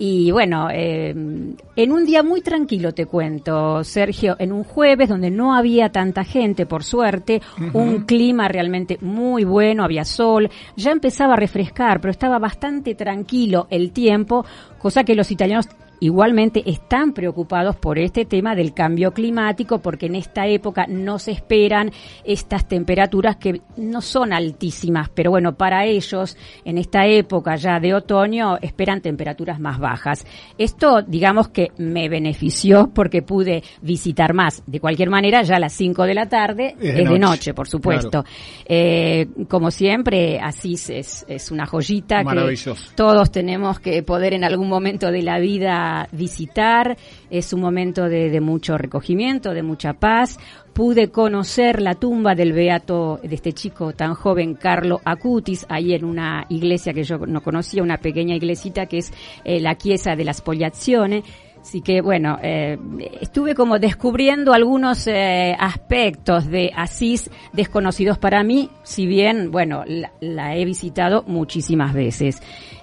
Y 0.00 0.30
bueno, 0.30 0.68
eh, 0.70 1.10
en 1.10 1.92
un 1.92 2.06
día 2.06 2.22
muy 2.22 2.40
tranquilo 2.40 2.92
te 2.92 3.06
cuento, 3.06 3.82
Sergio, 3.82 4.36
en 4.38 4.52
un 4.52 4.62
jueves 4.62 5.08
donde 5.08 5.30
no 5.30 5.54
había 5.54 5.90
tanta 5.90 6.22
gente, 6.22 6.66
por 6.66 6.84
suerte, 6.84 7.42
un 7.72 8.04
clima 8.04 8.46
realmente 8.46 8.98
muy 9.00 9.42
bueno, 9.42 9.82
había 9.82 10.04
sol, 10.04 10.48
ya 10.76 10.92
empezaba 10.92 11.34
a 11.34 11.36
refrescar, 11.36 12.00
pero 12.00 12.12
estaba 12.12 12.38
bastante 12.38 12.94
tranquilo 12.94 13.66
el 13.70 13.90
tiempo, 13.90 14.46
cosa 14.78 15.02
que 15.02 15.16
los 15.16 15.32
italianos 15.32 15.68
igualmente 16.00 16.62
están 16.66 17.12
preocupados 17.12 17.76
por 17.76 17.98
este 17.98 18.24
tema 18.24 18.54
del 18.54 18.74
cambio 18.74 19.12
climático 19.12 19.78
porque 19.78 20.06
en 20.06 20.16
esta 20.16 20.46
época 20.46 20.86
no 20.88 21.18
se 21.18 21.32
esperan 21.32 21.90
estas 22.24 22.66
temperaturas 22.68 23.36
que 23.36 23.60
no 23.76 24.00
son 24.00 24.32
altísimas, 24.32 25.08
pero 25.08 25.30
bueno, 25.30 25.54
para 25.54 25.84
ellos 25.84 26.36
en 26.64 26.78
esta 26.78 27.06
época 27.06 27.56
ya 27.56 27.80
de 27.80 27.94
otoño 27.94 28.58
esperan 28.60 29.00
temperaturas 29.00 29.60
más 29.60 29.78
bajas. 29.78 30.26
Esto 30.56 31.02
digamos 31.02 31.48
que 31.48 31.72
me 31.78 32.08
benefició 32.08 32.90
porque 32.94 33.22
pude 33.22 33.62
visitar 33.82 34.34
más. 34.34 34.62
De 34.66 34.80
cualquier 34.80 35.10
manera, 35.10 35.42
ya 35.42 35.56
a 35.56 35.60
las 35.60 35.72
5 35.72 36.04
de 36.04 36.14
la 36.14 36.28
tarde 36.28 36.76
Es 36.80 36.88
es 36.90 36.96
de 36.96 37.04
de, 37.04 37.18
noche, 37.18 37.54
por 37.54 37.68
supuesto. 37.68 38.24
Eh, 38.64 39.26
como 39.48 39.70
siempre, 39.70 40.38
Asís 40.40 40.90
es, 40.90 41.24
es 41.28 41.50
una 41.50 41.66
joyita 41.66 42.24
que 42.24 42.56
todos 42.94 43.30
tenemos 43.30 43.80
que 43.80 44.02
poder 44.02 44.34
en 44.34 44.44
algún 44.44 44.68
momento 44.68 45.10
de 45.10 45.22
la 45.22 45.38
vida 45.38 45.87
visitar. 46.12 46.96
Es 47.30 47.52
un 47.52 47.60
momento 47.60 48.08
de, 48.08 48.40
mucho 48.40 48.78
recogimiento, 48.78 49.52
de 49.52 49.62
mucha 49.62 49.94
paz. 49.94 50.38
Pude 50.72 51.10
conocer 51.10 51.82
la 51.82 51.94
tumba 51.94 52.34
del 52.34 52.52
beato 52.52 53.18
de 53.22 53.34
este 53.34 53.52
chico 53.52 53.92
tan 53.92 54.14
joven, 54.14 54.54
Carlo 54.54 55.00
Acutis, 55.04 55.66
ahí 55.68 55.92
en 55.92 56.04
una 56.04 56.46
iglesia 56.48 56.92
que 56.92 57.02
yo 57.02 57.18
no 57.18 57.42
conocía, 57.42 57.82
una 57.82 57.98
pequeña 57.98 58.36
iglesita 58.36 58.86
que 58.86 58.98
es 58.98 59.12
eh, 59.44 59.60
la 59.60 59.76
Chiesa 59.76 60.14
de 60.14 60.24
la 60.24 60.32
Spogliazione. 60.32 61.24
Así 61.60 61.82
que 61.82 62.00
bueno, 62.00 62.38
eh, 62.42 62.78
estuve 63.20 63.54
como 63.54 63.78
descubriendo 63.78 64.54
algunos 64.54 65.06
eh, 65.06 65.54
aspectos 65.58 66.46
de 66.48 66.70
Asís 66.74 67.30
desconocidos 67.52 68.16
para 68.16 68.42
mí, 68.42 68.70
si 68.84 69.06
bien, 69.06 69.50
bueno, 69.50 69.84
la 70.20 70.56
he 70.56 70.64
visitado 70.64 71.24
muchísimas 71.26 71.92
veces. 71.92 72.40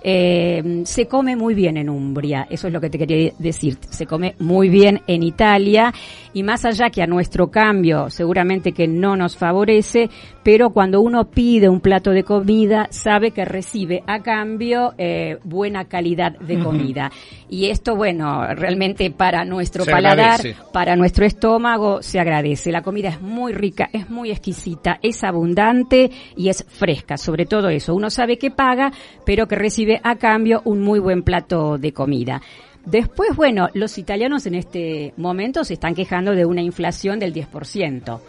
Eh, 0.07 0.83
se 0.85 1.07
come 1.07 1.35
muy 1.35 1.55
bien 1.55 1.77
en 1.77 1.89
Umbria, 1.89 2.45
eso 2.47 2.67
es 2.67 2.73
lo 2.73 2.79
que 2.79 2.91
te 2.91 2.99
quería 2.99 3.31
decir. 3.39 3.79
Se 3.89 4.05
come 4.05 4.35
muy 4.37 4.69
bien 4.69 5.01
en 5.07 5.23
Italia 5.23 5.91
y 6.31 6.43
más 6.43 6.63
allá 6.63 6.91
que 6.91 7.01
a 7.01 7.07
nuestro 7.07 7.49
cambio 7.49 8.11
seguramente 8.11 8.71
que 8.71 8.87
no 8.87 9.15
nos 9.15 9.35
favorece, 9.35 10.11
pero 10.43 10.69
cuando 10.69 11.01
uno 11.01 11.25
pide 11.31 11.69
un 11.69 11.81
plato 11.81 12.11
de 12.11 12.21
comida 12.21 12.85
sabe 12.91 13.31
que 13.31 13.45
recibe 13.45 14.03
a 14.05 14.21
cambio 14.21 14.93
eh, 14.99 15.39
buena 15.43 15.85
calidad 15.85 16.37
de 16.37 16.59
comida. 16.59 17.09
Y 17.49 17.69
esto, 17.71 17.95
bueno, 17.95 18.45
realmente 18.53 19.09
para 19.09 19.43
nuestro 19.43 19.85
Se 19.85 19.91
paladar, 19.91 20.39
agradece. 20.39 20.55
para 20.71 20.95
nuestro 20.95 21.25
estómago 21.25 22.03
se 22.03 22.19
agradece. 22.19 22.71
La 22.71 22.83
comida 22.83 23.09
es 23.09 23.21
muy 23.21 23.53
rica, 23.53 23.89
es 23.91 24.07
muy 24.09 24.29
exquisita, 24.29 24.99
es 25.01 25.23
abundante 25.23 26.11
y 26.35 26.49
es 26.49 26.63
fresca, 26.67 27.17
sobre 27.17 27.45
todo 27.47 27.69
eso. 27.69 27.95
Uno 27.95 28.11
sabe 28.11 28.37
que 28.37 28.51
paga, 28.51 28.91
pero 29.25 29.47
que 29.47 29.55
recibe 29.55 29.94
a 30.03 30.15
cambio 30.15 30.61
un 30.65 30.81
muy 30.81 30.99
buen 30.99 31.23
plato 31.23 31.77
de 31.77 31.91
comida. 31.93 32.41
Después, 32.85 33.35
bueno, 33.35 33.69
los 33.73 33.97
italianos 33.97 34.45
en 34.45 34.53
este 34.53 35.13
momento 35.17 35.63
se 35.63 35.73
están 35.73 35.95
quejando 35.95 36.35
de 36.35 36.45
una 36.45 36.61
inflación 36.61 37.17
del 37.17 37.33
10%, 37.33 38.19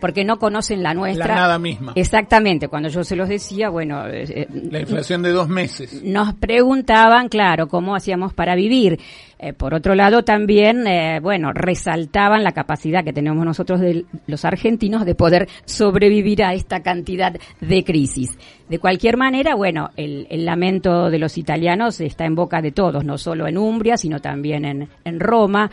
porque 0.00 0.24
no 0.24 0.38
conocen 0.38 0.82
la 0.82 0.94
nuestra. 0.94 1.26
La 1.26 1.34
nada 1.34 1.58
misma. 1.58 1.92
Exactamente, 1.94 2.68
cuando 2.68 2.88
yo 2.88 3.04
se 3.04 3.14
los 3.14 3.28
decía, 3.28 3.68
bueno, 3.68 4.06
eh, 4.06 4.48
La 4.70 4.80
inflación 4.80 5.22
de 5.22 5.32
dos 5.32 5.48
meses. 5.48 6.02
nos 6.02 6.32
preguntaban, 6.34 7.28
claro, 7.28 7.68
cómo 7.68 7.94
hacíamos 7.94 8.32
para 8.32 8.54
vivir. 8.54 8.98
Eh, 9.38 9.52
por 9.52 9.74
otro 9.74 9.94
lado, 9.94 10.22
también, 10.22 10.86
eh, 10.86 11.20
bueno, 11.20 11.52
resaltaban 11.52 12.42
la 12.42 12.52
capacidad 12.52 13.04
que 13.04 13.12
tenemos 13.12 13.44
nosotros 13.44 13.80
de 13.80 14.06
los 14.26 14.46
argentinos 14.46 15.04
de 15.04 15.14
poder 15.14 15.46
sobrevivir 15.66 16.42
a 16.42 16.54
esta 16.54 16.80
cantidad 16.80 17.36
de 17.60 17.84
crisis. 17.84 18.38
De 18.68 18.78
cualquier 18.78 19.18
manera, 19.18 19.54
bueno, 19.54 19.90
el, 19.96 20.26
lamento 20.46 21.10
de 21.10 21.18
los 21.18 21.36
italianos 21.36 22.00
está 22.00 22.24
en 22.24 22.34
boca 22.34 22.62
de 22.62 22.72
todos, 22.72 23.04
no 23.04 23.18
solo 23.18 23.46
en 23.46 23.58
Umbria, 23.58 23.98
sino 23.98 24.20
también 24.20 24.64
en, 24.64 24.88
en 25.04 25.20
Roma. 25.20 25.70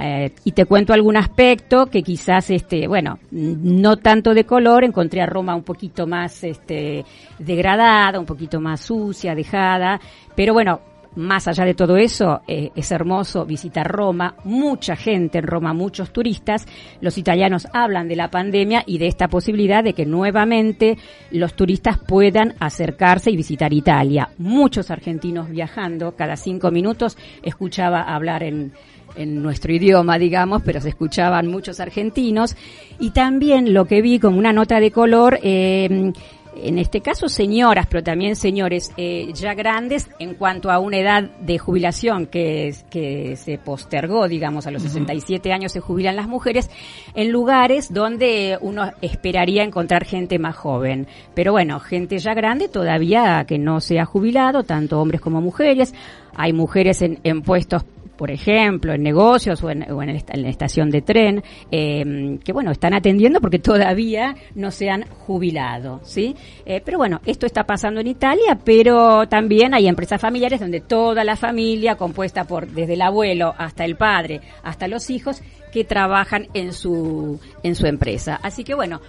Eh, 0.00 0.30
y 0.44 0.52
te 0.52 0.66
cuento 0.66 0.92
algún 0.92 1.16
aspecto 1.16 1.86
que 1.86 2.02
quizás, 2.02 2.48
este, 2.50 2.86
bueno, 2.86 3.18
no 3.32 3.96
tanto 3.96 4.34
de 4.34 4.44
color, 4.44 4.84
encontré 4.84 5.20
a 5.20 5.26
Roma 5.26 5.56
un 5.56 5.64
poquito 5.64 6.06
más, 6.06 6.44
este, 6.44 7.04
degradada, 7.40 8.20
un 8.20 8.26
poquito 8.26 8.60
más 8.60 8.82
sucia, 8.82 9.34
dejada, 9.34 10.00
pero 10.36 10.52
bueno, 10.54 10.80
más 11.16 11.48
allá 11.48 11.64
de 11.64 11.74
todo 11.74 11.96
eso, 11.96 12.40
eh, 12.46 12.70
es 12.76 12.90
hermoso 12.92 13.44
visitar 13.44 13.86
Roma, 13.86 14.36
mucha 14.44 14.96
gente 14.96 15.38
en 15.38 15.46
Roma, 15.46 15.72
muchos 15.72 16.12
turistas. 16.12 16.66
Los 17.00 17.18
italianos 17.18 17.66
hablan 17.72 18.08
de 18.08 18.16
la 18.16 18.30
pandemia 18.30 18.84
y 18.86 18.98
de 18.98 19.08
esta 19.08 19.28
posibilidad 19.28 19.82
de 19.82 19.92
que 19.92 20.06
nuevamente 20.06 20.98
los 21.30 21.54
turistas 21.54 21.98
puedan 21.98 22.54
acercarse 22.60 23.30
y 23.30 23.36
visitar 23.36 23.72
Italia. 23.72 24.28
Muchos 24.38 24.90
argentinos 24.90 25.48
viajando, 25.48 26.14
cada 26.14 26.36
cinco 26.36 26.70
minutos 26.70 27.18
escuchaba 27.42 28.02
hablar 28.02 28.42
en, 28.42 28.72
en 29.16 29.42
nuestro 29.42 29.72
idioma, 29.72 30.18
digamos, 30.18 30.62
pero 30.62 30.80
se 30.80 30.90
escuchaban 30.90 31.48
muchos 31.48 31.80
argentinos. 31.80 32.56
Y 32.98 33.10
también 33.10 33.74
lo 33.74 33.86
que 33.86 34.02
vi 34.02 34.18
con 34.18 34.36
una 34.36 34.52
nota 34.52 34.80
de 34.80 34.90
color, 34.90 35.38
eh, 35.42 36.12
en 36.56 36.78
este 36.78 37.00
caso 37.00 37.28
señoras, 37.28 37.86
pero 37.86 38.02
también 38.02 38.36
señores 38.36 38.92
eh, 38.96 39.30
ya 39.34 39.54
grandes 39.54 40.08
en 40.18 40.34
cuanto 40.34 40.70
a 40.70 40.78
una 40.78 40.98
edad 40.98 41.22
de 41.22 41.58
jubilación 41.58 42.26
que, 42.26 42.74
que 42.90 43.36
se 43.36 43.58
postergó, 43.58 44.28
digamos, 44.28 44.66
a 44.66 44.70
los 44.70 44.82
67 44.82 45.52
años 45.52 45.72
se 45.72 45.80
jubilan 45.80 46.16
las 46.16 46.28
mujeres, 46.28 46.70
en 47.14 47.30
lugares 47.30 47.92
donde 47.92 48.58
uno 48.60 48.92
esperaría 49.00 49.62
encontrar 49.62 50.04
gente 50.04 50.38
más 50.38 50.56
joven. 50.56 51.06
Pero 51.34 51.52
bueno, 51.52 51.80
gente 51.80 52.18
ya 52.18 52.34
grande 52.34 52.68
todavía 52.68 53.44
que 53.46 53.58
no 53.58 53.80
se 53.80 54.00
ha 54.00 54.04
jubilado, 54.04 54.64
tanto 54.64 55.00
hombres 55.00 55.20
como 55.20 55.40
mujeres. 55.40 55.94
Hay 56.34 56.52
mujeres 56.52 57.02
en, 57.02 57.20
en 57.24 57.42
puestos 57.42 57.84
por 58.20 58.30
ejemplo, 58.30 58.92
en 58.92 59.02
negocios 59.02 59.62
o 59.62 59.70
en, 59.70 59.82
en 59.82 60.42
la 60.42 60.50
estación 60.50 60.90
de 60.90 61.00
tren, 61.00 61.42
eh, 61.70 62.38
que 62.44 62.52
bueno, 62.52 62.70
están 62.70 62.92
atendiendo 62.92 63.40
porque 63.40 63.58
todavía 63.70 64.36
no 64.54 64.70
se 64.70 64.90
han 64.90 65.06
jubilado, 65.08 66.00
¿sí? 66.02 66.36
Eh, 66.66 66.82
pero 66.84 66.98
bueno, 66.98 67.22
esto 67.24 67.46
está 67.46 67.64
pasando 67.64 67.98
en 67.98 68.08
Italia, 68.08 68.58
pero 68.62 69.26
también 69.26 69.72
hay 69.72 69.88
empresas 69.88 70.20
familiares 70.20 70.60
donde 70.60 70.82
toda 70.82 71.24
la 71.24 71.34
familia, 71.34 71.96
compuesta 71.96 72.44
por 72.44 72.66
desde 72.68 72.92
el 72.92 73.00
abuelo 73.00 73.54
hasta 73.56 73.86
el 73.86 73.96
padre, 73.96 74.42
hasta 74.62 74.86
los 74.86 75.08
hijos, 75.08 75.42
que 75.72 75.84
trabajan 75.84 76.48
en 76.52 76.74
su, 76.74 77.40
en 77.62 77.74
su 77.74 77.86
empresa. 77.86 78.38
Así 78.42 78.64
que 78.64 78.74
bueno, 78.74 79.00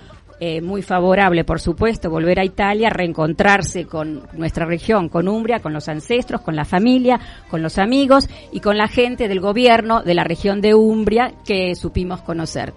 eh, 0.43 0.59
muy 0.59 0.81
favorable, 0.81 1.43
por 1.43 1.61
supuesto, 1.61 2.09
volver 2.09 2.39
a 2.39 2.43
Italia, 2.43 2.89
reencontrarse 2.89 3.85
con 3.85 4.23
nuestra 4.33 4.65
región, 4.65 5.07
con 5.07 5.27
Umbria, 5.27 5.59
con 5.59 5.71
los 5.71 5.87
ancestros, 5.87 6.41
con 6.41 6.55
la 6.55 6.65
familia, 6.65 7.19
con 7.47 7.61
los 7.61 7.77
amigos 7.77 8.27
y 8.51 8.59
con 8.59 8.75
la 8.75 8.87
gente 8.87 9.27
del 9.27 9.39
gobierno 9.39 10.01
de 10.01 10.15
la 10.15 10.23
región 10.23 10.59
de 10.59 10.73
Umbria 10.73 11.31
que 11.45 11.75
supimos 11.75 12.23
conocer. 12.23 12.73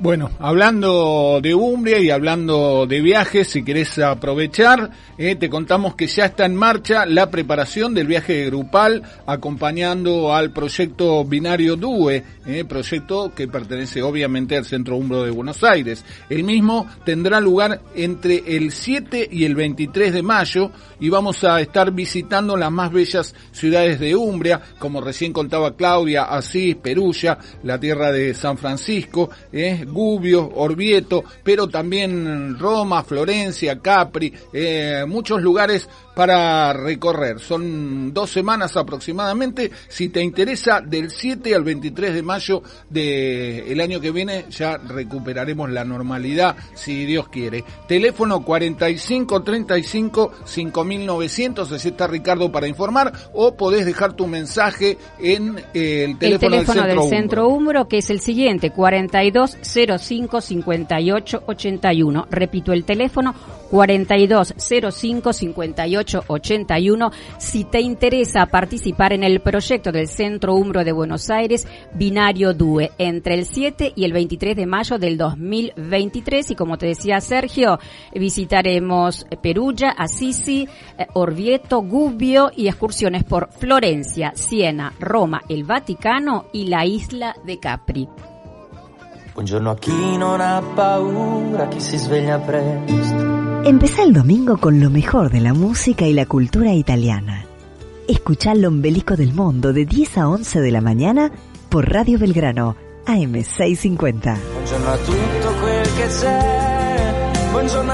Bueno, 0.00 0.30
hablando 0.38 1.40
de 1.42 1.56
Umbria 1.56 1.98
y 1.98 2.10
hablando 2.10 2.86
de 2.86 3.00
viajes, 3.00 3.48
si 3.48 3.64
querés 3.64 3.98
aprovechar, 3.98 4.90
eh, 5.18 5.34
te 5.34 5.50
contamos 5.50 5.96
que 5.96 6.06
ya 6.06 6.26
está 6.26 6.46
en 6.46 6.54
marcha 6.54 7.04
la 7.04 7.32
preparación 7.32 7.94
del 7.94 8.06
viaje 8.06 8.46
grupal 8.46 9.02
acompañando 9.26 10.32
al 10.32 10.52
proyecto 10.52 11.24
Binario 11.24 11.74
DUE, 11.74 12.22
eh, 12.46 12.64
proyecto 12.64 13.32
que 13.34 13.48
pertenece 13.48 14.00
obviamente 14.00 14.56
al 14.56 14.66
Centro 14.66 14.96
Umbro 14.96 15.24
de 15.24 15.32
Buenos 15.32 15.64
Aires. 15.64 16.04
El 16.30 16.44
mismo 16.44 16.86
tendrá 17.04 17.40
lugar 17.40 17.80
entre 17.96 18.56
el 18.56 18.70
7 18.70 19.28
y 19.28 19.46
el 19.46 19.56
23 19.56 20.12
de 20.12 20.22
mayo 20.22 20.70
y 21.00 21.08
vamos 21.08 21.42
a 21.42 21.60
estar 21.60 21.90
visitando 21.90 22.56
las 22.56 22.70
más 22.70 22.92
bellas 22.92 23.34
ciudades 23.50 23.98
de 23.98 24.14
Umbria, 24.14 24.60
como 24.78 25.00
recién 25.00 25.32
contaba 25.32 25.74
Claudia, 25.74 26.22
Asís, 26.22 26.76
Perugia, 26.76 27.36
la 27.64 27.80
tierra 27.80 28.12
de 28.12 28.32
San 28.34 28.56
Francisco, 28.56 29.30
eh, 29.52 29.86
Gubbio, 29.92 30.50
Orvieto, 30.56 31.24
pero 31.42 31.68
también 31.68 32.58
Roma, 32.58 33.02
Florencia, 33.02 33.78
Capri, 33.80 34.32
eh, 34.52 35.04
muchos 35.06 35.42
lugares 35.42 35.88
para 36.18 36.72
recorrer. 36.72 37.38
Son 37.38 38.12
dos 38.12 38.30
semanas 38.30 38.76
aproximadamente. 38.76 39.70
Si 39.86 40.08
te 40.08 40.20
interesa, 40.20 40.80
del 40.80 41.12
7 41.12 41.54
al 41.54 41.62
23 41.62 42.12
de 42.12 42.22
mayo 42.24 42.60
del 42.90 43.80
año 43.80 44.00
que 44.00 44.10
viene 44.10 44.46
ya 44.50 44.78
recuperaremos 44.78 45.70
la 45.70 45.84
normalidad, 45.84 46.56
si 46.74 47.04
Dios 47.04 47.28
quiere. 47.28 47.62
Teléfono 47.86 48.44
4535 48.44 50.32
5900, 50.44 51.70
así 51.70 51.88
está 51.90 52.08
Ricardo 52.08 52.50
para 52.50 52.66
informar, 52.66 53.12
o 53.32 53.54
podés 53.54 53.86
dejar 53.86 54.14
tu 54.14 54.26
mensaje 54.26 54.98
en 55.20 55.56
eh, 55.72 56.02
el 56.02 56.18
teléfono, 56.18 56.56
el 56.56 56.64
teléfono 56.64 56.80
del 56.82 56.88
del 56.88 56.98
Centro 56.98 57.16
Centro 57.16 57.48
Umbro. 57.48 57.58
Umbro, 57.58 57.88
que 57.88 57.98
es 57.98 58.10
el 58.10 58.18
siguiente, 58.18 58.72
4205 58.72 60.40
58 60.40 61.42
81. 61.46 62.26
Repito 62.28 62.72
el 62.72 62.82
teléfono, 62.82 63.36
4205 63.70 65.32
58 65.32 66.07
81. 66.26 67.10
Si 67.38 67.64
te 67.64 67.80
interesa 67.80 68.46
participar 68.46 69.12
en 69.12 69.24
el 69.24 69.40
proyecto 69.40 69.92
del 69.92 70.08
Centro 70.08 70.54
Umbro 70.54 70.84
de 70.84 70.92
Buenos 70.92 71.30
Aires, 71.30 71.66
Binario 71.94 72.54
DUE, 72.54 72.90
entre 72.98 73.34
el 73.34 73.44
7 73.44 73.92
y 73.94 74.04
el 74.04 74.12
23 74.12 74.56
de 74.56 74.66
mayo 74.66 74.98
del 74.98 75.16
2023. 75.16 76.50
Y 76.50 76.54
como 76.54 76.78
te 76.78 76.86
decía 76.86 77.20
Sergio, 77.20 77.78
visitaremos 78.14 79.26
Perugia, 79.42 79.90
Assisi, 79.90 80.68
eh, 80.98 81.06
Orvieto, 81.14 81.82
Gubbio 81.82 82.50
y 82.54 82.68
excursiones 82.68 83.24
por 83.24 83.50
Florencia, 83.52 84.32
Siena, 84.34 84.92
Roma, 84.98 85.42
el 85.48 85.64
Vaticano 85.64 86.46
y 86.52 86.66
la 86.66 86.84
isla 86.84 87.34
de 87.44 87.58
Capri. 87.58 88.08
Buongiorno 89.34 89.76
presto. 92.44 93.27
Empezá 93.64 94.02
el 94.02 94.12
domingo 94.12 94.56
con 94.58 94.80
lo 94.80 94.90
mejor 94.90 95.30
de 95.30 95.40
la 95.40 95.52
música 95.52 96.06
y 96.06 96.12
la 96.12 96.26
cultura 96.26 96.72
italiana. 96.72 97.44
Escuchá 98.06 98.54
l'ombelico 98.54 99.16
del 99.16 99.34
mondo 99.34 99.72
de 99.72 99.84
10 99.84 100.18
a 100.18 100.28
11 100.28 100.60
de 100.60 100.70
la 100.70 100.80
mañana 100.80 101.30
por 101.68 101.90
Radio 101.90 102.18
Belgrano, 102.18 102.76
AM650. 103.06 104.38
Buongiorno 104.54 104.88
a 104.88 104.96
tutto 104.98 105.48
buongiorno 107.52 107.92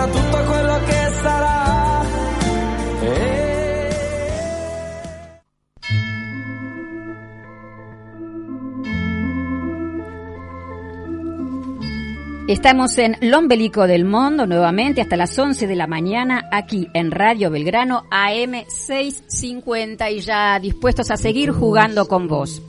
Estamos 12.47 12.99
en 12.99 13.17
Lombelico 13.23 13.87
del 13.87 14.05
Mundo 14.05 14.47
nuevamente 14.47 15.01
hasta 15.01 15.17
las 15.17 15.39
11 15.39 15.67
de 15.67 15.77
la 15.77 15.87
mañana 15.87 16.47
aquí 16.53 16.91
en 16.93 17.11
Radio 17.11 17.51
Belgrano 17.51 18.05
AM 18.11 18.67
650 18.69 20.11
y 20.11 20.21
ya 20.21 20.61
dispuestos 20.61 21.11
a 21.11 21.17
seguir 21.17 21.53
jugando 21.53 22.07
con 22.07 22.29
vos. 22.29 22.61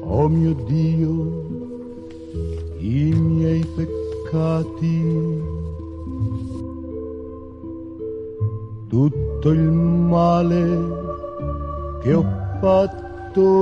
Oh 0.00 0.30
mio 0.30 0.54
Dio, 0.66 1.44
i 2.80 3.12
miei 3.12 3.62
peccati, 3.76 5.02
tutto 8.88 9.50
il 9.50 9.70
male 9.70 10.78
che 12.02 12.14
ho 12.14 12.24
fatto. 12.62 13.07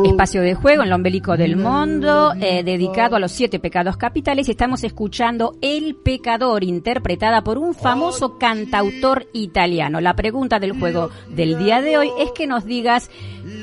Espacio 0.04 0.42
de 0.42 0.54
juego 0.54 0.82
en 0.82 0.90
Lombelico 0.90 1.36
del 1.36 1.56
Mundo, 1.56 2.32
eh, 2.40 2.62
dedicado 2.62 3.16
a 3.16 3.18
los 3.18 3.32
siete 3.32 3.58
pecados 3.58 3.96
capitales. 3.96 4.48
y 4.48 4.52
Estamos 4.52 4.84
escuchando 4.84 5.56
El 5.60 5.96
Pecador, 5.96 6.64
interpretada 6.64 7.42
por 7.42 7.58
un 7.58 7.74
famoso 7.74 8.38
cantautor 8.38 9.26
italiano. 9.32 10.00
La 10.00 10.14
pregunta 10.14 10.58
del 10.58 10.78
juego 10.78 11.10
del 11.28 11.58
día 11.58 11.80
de 11.80 11.98
hoy 11.98 12.10
es 12.18 12.30
que 12.32 12.46
nos 12.46 12.64
digas 12.64 13.10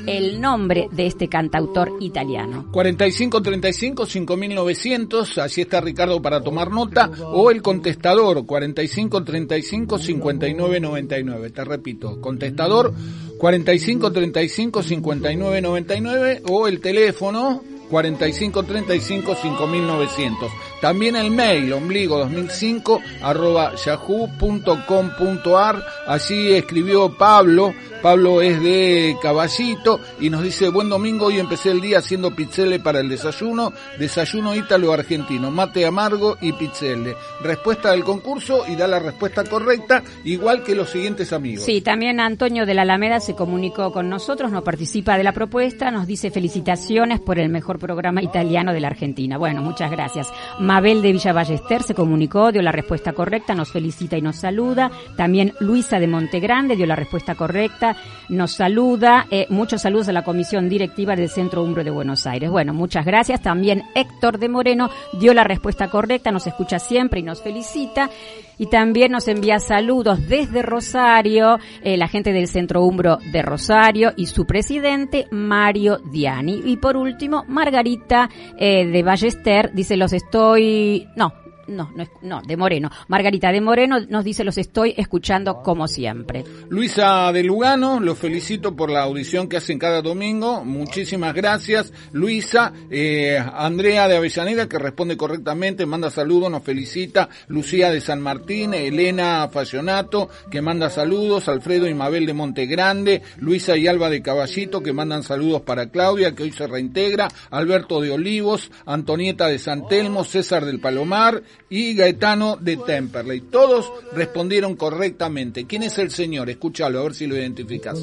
el 0.06 0.40
nombre 0.40 0.88
de 0.92 1.06
este 1.06 1.28
cantautor 1.28 1.92
italiano. 2.00 2.66
4535 2.70 4.06
5900, 4.06 5.38
así 5.38 5.62
está 5.62 5.80
Ricardo 5.80 6.20
para 6.20 6.42
tomar 6.42 6.70
nota, 6.70 7.10
o 7.26 7.50
el 7.50 7.62
contestador 7.62 8.44
4535 8.44 9.98
5999. 9.98 11.50
Te 11.50 11.64
repito, 11.64 12.20
contestador 12.20 12.94
4535 13.38 14.82
5999 14.82 16.42
o 16.48 16.66
el 16.68 16.80
teléfono 16.80 17.62
4535 17.90 19.34
5900. 19.34 20.50
También 20.84 21.16
el 21.16 21.30
mail 21.30 21.72
ombligo 21.72 22.18
2005 22.18 23.00
arroba 23.22 23.74
yahoo.com.ar. 23.74 25.82
Allí 26.06 26.52
escribió 26.52 27.16
Pablo. 27.16 27.72
Pablo 28.02 28.42
es 28.42 28.62
de 28.62 29.16
Caballito 29.22 29.98
y 30.20 30.28
nos 30.28 30.42
dice 30.42 30.68
buen 30.68 30.90
domingo. 30.90 31.28
Hoy 31.28 31.38
empecé 31.38 31.70
el 31.70 31.80
día 31.80 32.00
haciendo 32.00 32.36
pizzelle 32.36 32.78
para 32.78 33.00
el 33.00 33.08
desayuno. 33.08 33.72
Desayuno 33.98 34.54
ítalo-argentino, 34.54 35.50
mate 35.50 35.86
amargo 35.86 36.36
y 36.42 36.52
pizzelle. 36.52 37.16
Respuesta 37.40 37.92
del 37.92 38.04
concurso 38.04 38.66
y 38.68 38.76
da 38.76 38.86
la 38.86 38.98
respuesta 38.98 39.42
correcta, 39.44 40.02
igual 40.24 40.62
que 40.62 40.74
los 40.74 40.90
siguientes 40.90 41.32
amigos. 41.32 41.64
Sí, 41.64 41.80
también 41.80 42.20
Antonio 42.20 42.66
de 42.66 42.74
la 42.74 42.82
Alameda 42.82 43.20
se 43.20 43.34
comunicó 43.34 43.90
con 43.90 44.10
nosotros, 44.10 44.52
no 44.52 44.62
participa 44.62 45.16
de 45.16 45.24
la 45.24 45.32
propuesta, 45.32 45.90
nos 45.90 46.06
dice 46.06 46.30
felicitaciones 46.30 47.20
por 47.20 47.38
el 47.38 47.48
mejor 47.48 47.78
programa 47.78 48.22
italiano 48.22 48.74
de 48.74 48.80
la 48.80 48.88
Argentina. 48.88 49.38
Bueno, 49.38 49.62
muchas 49.62 49.90
gracias. 49.90 50.28
Mabel 50.74 51.02
de 51.02 51.12
Villa 51.12 51.32
Ballester 51.32 51.84
se 51.84 51.94
comunicó, 51.94 52.50
dio 52.50 52.60
la 52.60 52.72
respuesta 52.72 53.12
correcta, 53.12 53.54
nos 53.54 53.70
felicita 53.70 54.16
y 54.16 54.22
nos 54.22 54.34
saluda. 54.34 54.90
También 55.16 55.54
Luisa 55.60 56.00
de 56.00 56.08
Montegrande 56.08 56.74
dio 56.74 56.84
la 56.84 56.96
respuesta 56.96 57.36
correcta, 57.36 57.94
nos 58.28 58.54
saluda. 58.54 59.28
Eh, 59.30 59.46
muchos 59.50 59.82
saludos 59.82 60.08
a 60.08 60.12
la 60.12 60.24
comisión 60.24 60.68
directiva 60.68 61.14
del 61.14 61.28
Centro 61.28 61.62
Umbro 61.62 61.84
de 61.84 61.92
Buenos 61.92 62.26
Aires. 62.26 62.50
Bueno, 62.50 62.74
muchas 62.74 63.06
gracias. 63.06 63.40
También 63.40 63.84
Héctor 63.94 64.40
de 64.40 64.48
Moreno 64.48 64.90
dio 65.12 65.32
la 65.32 65.44
respuesta 65.44 65.88
correcta, 65.88 66.32
nos 66.32 66.48
escucha 66.48 66.80
siempre 66.80 67.20
y 67.20 67.22
nos 67.22 67.40
felicita. 67.40 68.10
Y 68.58 68.66
también 68.66 69.12
nos 69.12 69.28
envía 69.28 69.58
saludos 69.58 70.28
desde 70.28 70.62
Rosario, 70.62 71.58
eh, 71.82 71.96
la 71.96 72.08
gente 72.08 72.32
del 72.32 72.48
Centro 72.48 72.82
Umbro 72.84 73.18
de 73.32 73.42
Rosario 73.42 74.12
y 74.16 74.26
su 74.26 74.46
presidente 74.46 75.26
Mario 75.30 75.98
Diani. 76.10 76.62
Y 76.64 76.76
por 76.76 76.96
último, 76.96 77.44
Margarita 77.48 78.28
eh, 78.58 78.86
de 78.86 79.02
Ballester 79.02 79.72
dice 79.72 79.96
los 79.96 80.12
estoy, 80.12 81.08
no, 81.16 81.32
no, 81.68 81.90
no, 81.94 82.04
no, 82.22 82.42
de 82.42 82.56
Moreno. 82.56 82.90
Margarita 83.08 83.52
de 83.52 83.60
Moreno 83.60 84.00
nos 84.08 84.24
dice 84.24 84.44
los 84.44 84.58
estoy 84.58 84.94
escuchando 84.96 85.62
como 85.62 85.88
siempre. 85.88 86.44
Luisa 86.68 87.32
de 87.32 87.42
Lugano, 87.42 88.00
los 88.00 88.18
felicito 88.18 88.74
por 88.74 88.90
la 88.90 89.02
audición 89.02 89.48
que 89.48 89.56
hacen 89.56 89.78
cada 89.78 90.02
domingo. 90.02 90.64
Muchísimas 90.64 91.34
gracias, 91.34 91.92
Luisa. 92.12 92.72
Eh, 92.90 93.38
Andrea 93.38 94.08
de 94.08 94.16
Avellaneda, 94.16 94.68
que 94.68 94.78
responde 94.78 95.16
correctamente, 95.16 95.86
manda 95.86 96.10
saludos, 96.10 96.50
nos 96.50 96.62
felicita. 96.62 97.28
Lucía 97.48 97.90
de 97.90 98.00
San 98.00 98.20
Martín, 98.20 98.74
Elena 98.74 99.48
Fallonato, 99.52 100.28
que 100.50 100.62
manda 100.62 100.90
saludos. 100.90 101.48
Alfredo 101.48 101.88
y 101.88 101.94
Mabel 101.94 102.26
de 102.26 102.34
Montegrande, 102.34 103.22
Luisa 103.38 103.76
y 103.76 103.86
Alba 103.86 104.10
de 104.10 104.22
Caballito, 104.22 104.82
que 104.82 104.92
mandan 104.92 105.22
saludos 105.22 105.62
para 105.62 105.90
Claudia, 105.90 106.34
que 106.34 106.42
hoy 106.42 106.52
se 106.52 106.66
reintegra. 106.66 107.28
Alberto 107.50 108.00
de 108.00 108.10
Olivos, 108.10 108.70
Antonieta 108.86 109.48
de 109.48 109.58
San 109.58 109.88
Telmo, 109.88 110.24
César 110.24 110.64
del 110.64 110.80
Palomar 110.80 111.42
y 111.68 111.94
Gaetano 111.94 112.56
de 112.56 112.76
Temperley. 112.76 113.40
Todos 113.42 113.90
respondieron 114.12 114.76
correctamente. 114.76 115.66
¿Quién 115.66 115.82
es 115.82 115.98
el 115.98 116.10
señor? 116.10 116.50
Escúchalo, 116.50 117.00
a 117.00 117.02
ver 117.04 117.14
si 117.14 117.26
lo 117.26 117.36
identificas. 117.36 117.98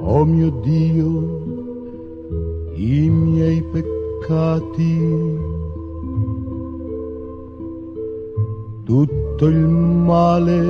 Oh 0.00 0.24
mio 0.24 0.50
Dio, 0.64 1.06
i 2.76 3.10
miei 3.10 3.62
peccati, 3.62 4.98
tutto 8.84 9.46
il 9.48 9.58
male 9.58 10.62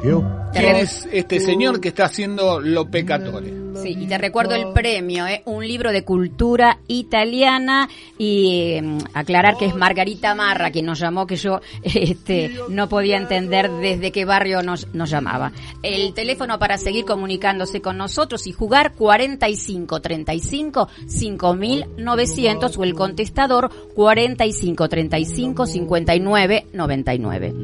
che 0.00 0.12
ho 0.12 0.40
¿Quién 0.52 0.76
es 0.76 1.08
este 1.12 1.38
señor 1.38 1.80
que 1.80 1.88
está 1.88 2.06
haciendo 2.06 2.60
lo 2.60 2.90
pecatore? 2.90 3.59
Sí, 3.82 3.96
y 3.98 4.06
te 4.06 4.18
recuerdo 4.18 4.54
el 4.54 4.72
premio, 4.72 5.26
¿eh? 5.26 5.42
un 5.46 5.66
libro 5.66 5.92
de 5.92 6.04
cultura 6.04 6.78
italiana 6.88 7.88
y 8.18 8.72
eh, 8.72 8.98
aclarar 9.14 9.56
que 9.56 9.66
es 9.66 9.74
Margarita 9.74 10.34
Marra 10.34 10.70
quien 10.70 10.86
nos 10.86 10.98
llamó, 10.98 11.26
que 11.26 11.36
yo 11.36 11.60
este, 11.82 12.50
no 12.68 12.88
podía 12.88 13.16
entender 13.16 13.70
desde 13.70 14.12
qué 14.12 14.24
barrio 14.24 14.62
nos, 14.62 14.86
nos 14.94 15.10
llamaba. 15.10 15.52
El 15.82 16.14
teléfono 16.14 16.58
para 16.58 16.78
seguir 16.78 17.04
comunicándose 17.04 17.80
con 17.80 17.96
nosotros 17.96 18.46
y 18.46 18.52
jugar 18.52 18.94
4535 18.94 20.88
5900 21.06 22.78
o 22.78 22.84
el 22.84 22.94
contestador 22.94 23.70
4535 23.94 25.66
5999. 25.66 27.54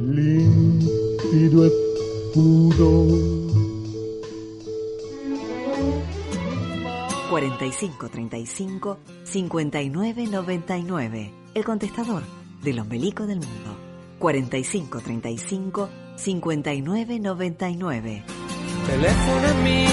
limpido 1.33 1.65
e 1.65 1.71
puro. 2.33 3.46
4535 7.29 8.99
5999. 9.25 11.33
El 11.55 11.65
contestador 11.65 12.23
del 12.63 12.79
ombelico 12.81 13.27
del 13.27 13.41
mundo. 13.41 13.77
4535 14.19 15.89
5999. 16.17 18.25
Telefóname. 18.87 19.87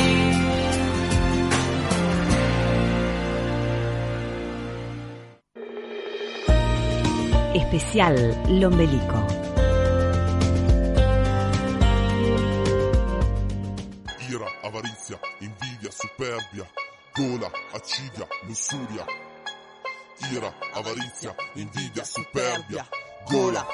Especial 7.55 8.35
Lombelico. 8.49 9.43
ira, 14.33 14.47
avarizia, 14.63 15.19
invidia, 15.41 15.91
superbia, 15.91 16.65
superbia, 22.05 22.87
gola. 23.29 23.67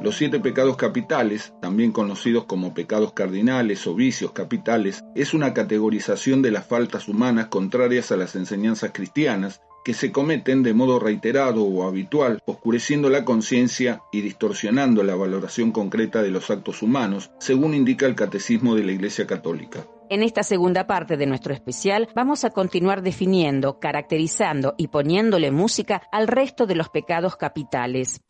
Los 0.00 0.16
siete 0.16 0.38
pecados 0.38 0.76
capitales, 0.76 1.52
también 1.60 1.90
conocidos 1.90 2.44
como 2.44 2.72
pecados 2.72 3.14
cardinales 3.14 3.84
o 3.88 3.96
vicios 3.96 4.30
capitales, 4.30 5.02
es 5.16 5.34
una 5.34 5.54
categorización 5.54 6.40
de 6.40 6.52
las 6.52 6.66
faltas 6.66 7.08
humanas 7.08 7.46
contrarias 7.46 8.12
a 8.12 8.16
las 8.16 8.36
enseñanzas 8.36 8.92
cristianas 8.94 9.60
que 9.84 9.92
se 9.92 10.12
cometen 10.12 10.62
de 10.62 10.72
modo 10.72 11.00
reiterado 11.00 11.64
o 11.64 11.86
habitual, 11.86 12.40
oscureciendo 12.46 13.10
la 13.10 13.24
conciencia 13.24 14.02
y 14.12 14.20
distorsionando 14.20 15.02
la 15.02 15.16
valoración 15.16 15.72
concreta 15.72 16.22
de 16.22 16.30
los 16.30 16.48
actos 16.50 16.80
humanos, 16.80 17.32
según 17.40 17.74
indica 17.74 18.06
el 18.06 18.14
Catecismo 18.14 18.76
de 18.76 18.84
la 18.84 18.92
Iglesia 18.92 19.26
Católica. 19.26 19.84
En 20.14 20.22
esta 20.22 20.44
segunda 20.44 20.86
parte 20.86 21.16
de 21.16 21.26
nuestro 21.26 21.52
especial 21.52 22.08
vamos 22.14 22.44
a 22.44 22.50
continuar 22.50 23.02
definiendo, 23.02 23.80
caracterizando 23.80 24.76
y 24.78 24.86
poniéndole 24.86 25.50
música 25.50 26.02
al 26.12 26.28
resto 26.28 26.66
de 26.66 26.76
los 26.76 26.88
pecados 26.88 27.34
capitales. 27.34 28.22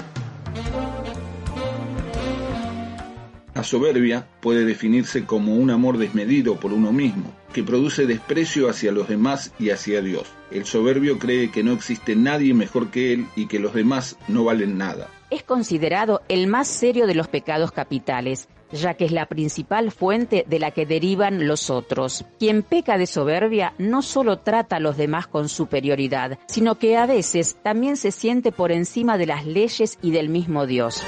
La 3.52 3.62
soberbia 3.62 4.26
puede 4.40 4.64
definirse 4.64 5.26
como 5.26 5.56
un 5.56 5.70
amor 5.70 5.98
desmedido 5.98 6.56
por 6.56 6.72
uno 6.72 6.90
mismo, 6.90 7.30
que 7.52 7.62
produce 7.62 8.06
desprecio 8.06 8.70
hacia 8.70 8.90
los 8.90 9.06
demás 9.06 9.52
y 9.58 9.68
hacia 9.68 10.00
Dios. 10.00 10.32
El 10.50 10.64
soberbio 10.64 11.18
cree 11.18 11.50
que 11.50 11.62
no 11.62 11.72
existe 11.72 12.16
nadie 12.16 12.54
mejor 12.54 12.90
que 12.90 13.12
él 13.12 13.26
y 13.36 13.46
que 13.46 13.58
los 13.58 13.74
demás 13.74 14.16
no 14.26 14.44
valen 14.44 14.78
nada. 14.78 15.10
Es 15.28 15.42
considerado 15.42 16.22
el 16.28 16.46
más 16.46 16.66
serio 16.66 17.06
de 17.06 17.14
los 17.14 17.28
pecados 17.28 17.72
capitales. 17.72 18.48
Ya 18.74 18.94
que 18.94 19.06
es 19.06 19.12
la 19.12 19.26
principal 19.26 19.90
fuente 19.90 20.44
de 20.46 20.58
la 20.58 20.70
que 20.70 20.86
derivan 20.86 21.46
los 21.46 21.70
otros. 21.70 22.24
Quien 22.38 22.62
peca 22.62 22.98
de 22.98 23.06
soberbia 23.06 23.72
no 23.78 24.02
solo 24.02 24.40
trata 24.40 24.76
a 24.76 24.80
los 24.80 24.96
demás 24.96 25.26
con 25.26 25.48
superioridad, 25.48 26.38
sino 26.46 26.74
que 26.76 26.96
a 26.96 27.06
veces 27.06 27.56
también 27.62 27.96
se 27.96 28.10
siente 28.10 28.52
por 28.52 28.72
encima 28.72 29.16
de 29.16 29.26
las 29.26 29.46
leyes 29.46 29.98
y 30.02 30.10
del 30.10 30.28
mismo 30.28 30.66
Dios. 30.66 31.02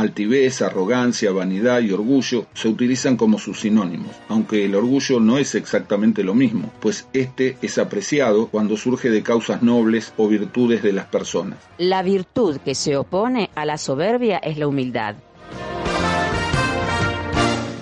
Altivez, 0.00 0.62
arrogancia, 0.62 1.30
vanidad 1.30 1.80
y 1.80 1.92
orgullo 1.92 2.46
se 2.54 2.68
utilizan 2.68 3.18
como 3.18 3.38
sus 3.38 3.60
sinónimos, 3.60 4.16
aunque 4.28 4.64
el 4.64 4.74
orgullo 4.74 5.20
no 5.20 5.36
es 5.36 5.54
exactamente 5.54 6.24
lo 6.24 6.34
mismo, 6.34 6.72
pues 6.80 7.06
este 7.12 7.58
es 7.60 7.76
apreciado 7.76 8.46
cuando 8.46 8.78
surge 8.78 9.10
de 9.10 9.22
causas 9.22 9.62
nobles 9.62 10.14
o 10.16 10.26
virtudes 10.26 10.82
de 10.82 10.94
las 10.94 11.04
personas. 11.04 11.58
La 11.76 12.02
virtud 12.02 12.56
que 12.64 12.74
se 12.74 12.96
opone 12.96 13.50
a 13.54 13.66
la 13.66 13.76
soberbia 13.76 14.38
es 14.38 14.56
la 14.56 14.68
humildad. 14.68 15.16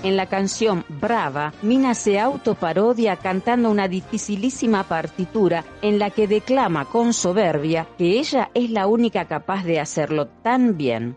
En 0.03 0.17
la 0.17 0.27
canción 0.27 0.85
Brava, 0.89 1.53
Mina 1.63 1.95
se 1.95 2.19
autoparodia 2.19 3.15
cantando 3.15 3.71
una 3.71 3.87
dificilísima 3.87 4.83
partitura 4.83 5.65
en 5.83 6.01
la 6.01 6.11
que 6.11 6.27
declama 6.27 6.85
con 6.87 7.13
soberbia 7.13 7.87
que 7.97 8.19
ella 8.19 8.51
es 8.55 8.71
la 8.71 8.89
única 8.89 9.27
capaz 9.27 9.63
de 9.63 9.79
hacerlo 9.79 10.27
tan 10.43 10.77
bien. 10.77 11.17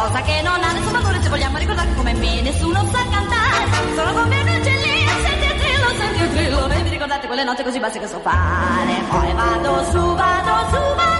cosa 0.00 0.22
che 0.22 0.40
non 0.42 0.62
ha 0.64 0.72
nessun 0.72 0.92
valore 0.92 1.20
se 1.20 1.28
vogliamo 1.28 1.58
ricordare 1.58 1.94
come 1.94 2.14
me 2.14 2.40
nessuno 2.40 2.82
sa 2.90 3.04
cantare. 3.10 3.94
Sono 3.94 4.12
come 4.12 4.40
un 4.40 4.48
uccellino, 4.48 5.10
senti 5.22 5.44
il 5.44 5.60
trillo, 5.60 5.88
senti 5.98 6.22
il 6.22 6.30
trillo, 6.30 6.68
e 6.68 6.82
vi 6.82 6.88
ricordate 6.88 7.26
quelle 7.26 7.44
note 7.44 7.62
così 7.62 7.78
basse 7.78 7.98
che 7.98 8.06
so 8.06 8.18
fare. 8.20 9.02
Poi 9.08 9.32
vado 9.34 9.84
su, 9.84 10.14
vado 10.14 10.68
su, 10.70 10.94
vado 10.94 11.19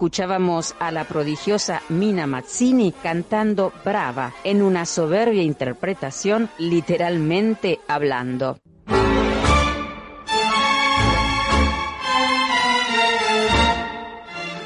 Escuchábamos 0.00 0.74
a 0.78 0.90
la 0.92 1.04
prodigiosa 1.04 1.82
Mina 1.90 2.26
Mazzini 2.26 2.90
cantando 2.90 3.70
Brava 3.84 4.32
en 4.44 4.62
una 4.62 4.86
soberbia 4.86 5.42
interpretación 5.42 6.48
literalmente 6.56 7.80
hablando. 7.86 8.56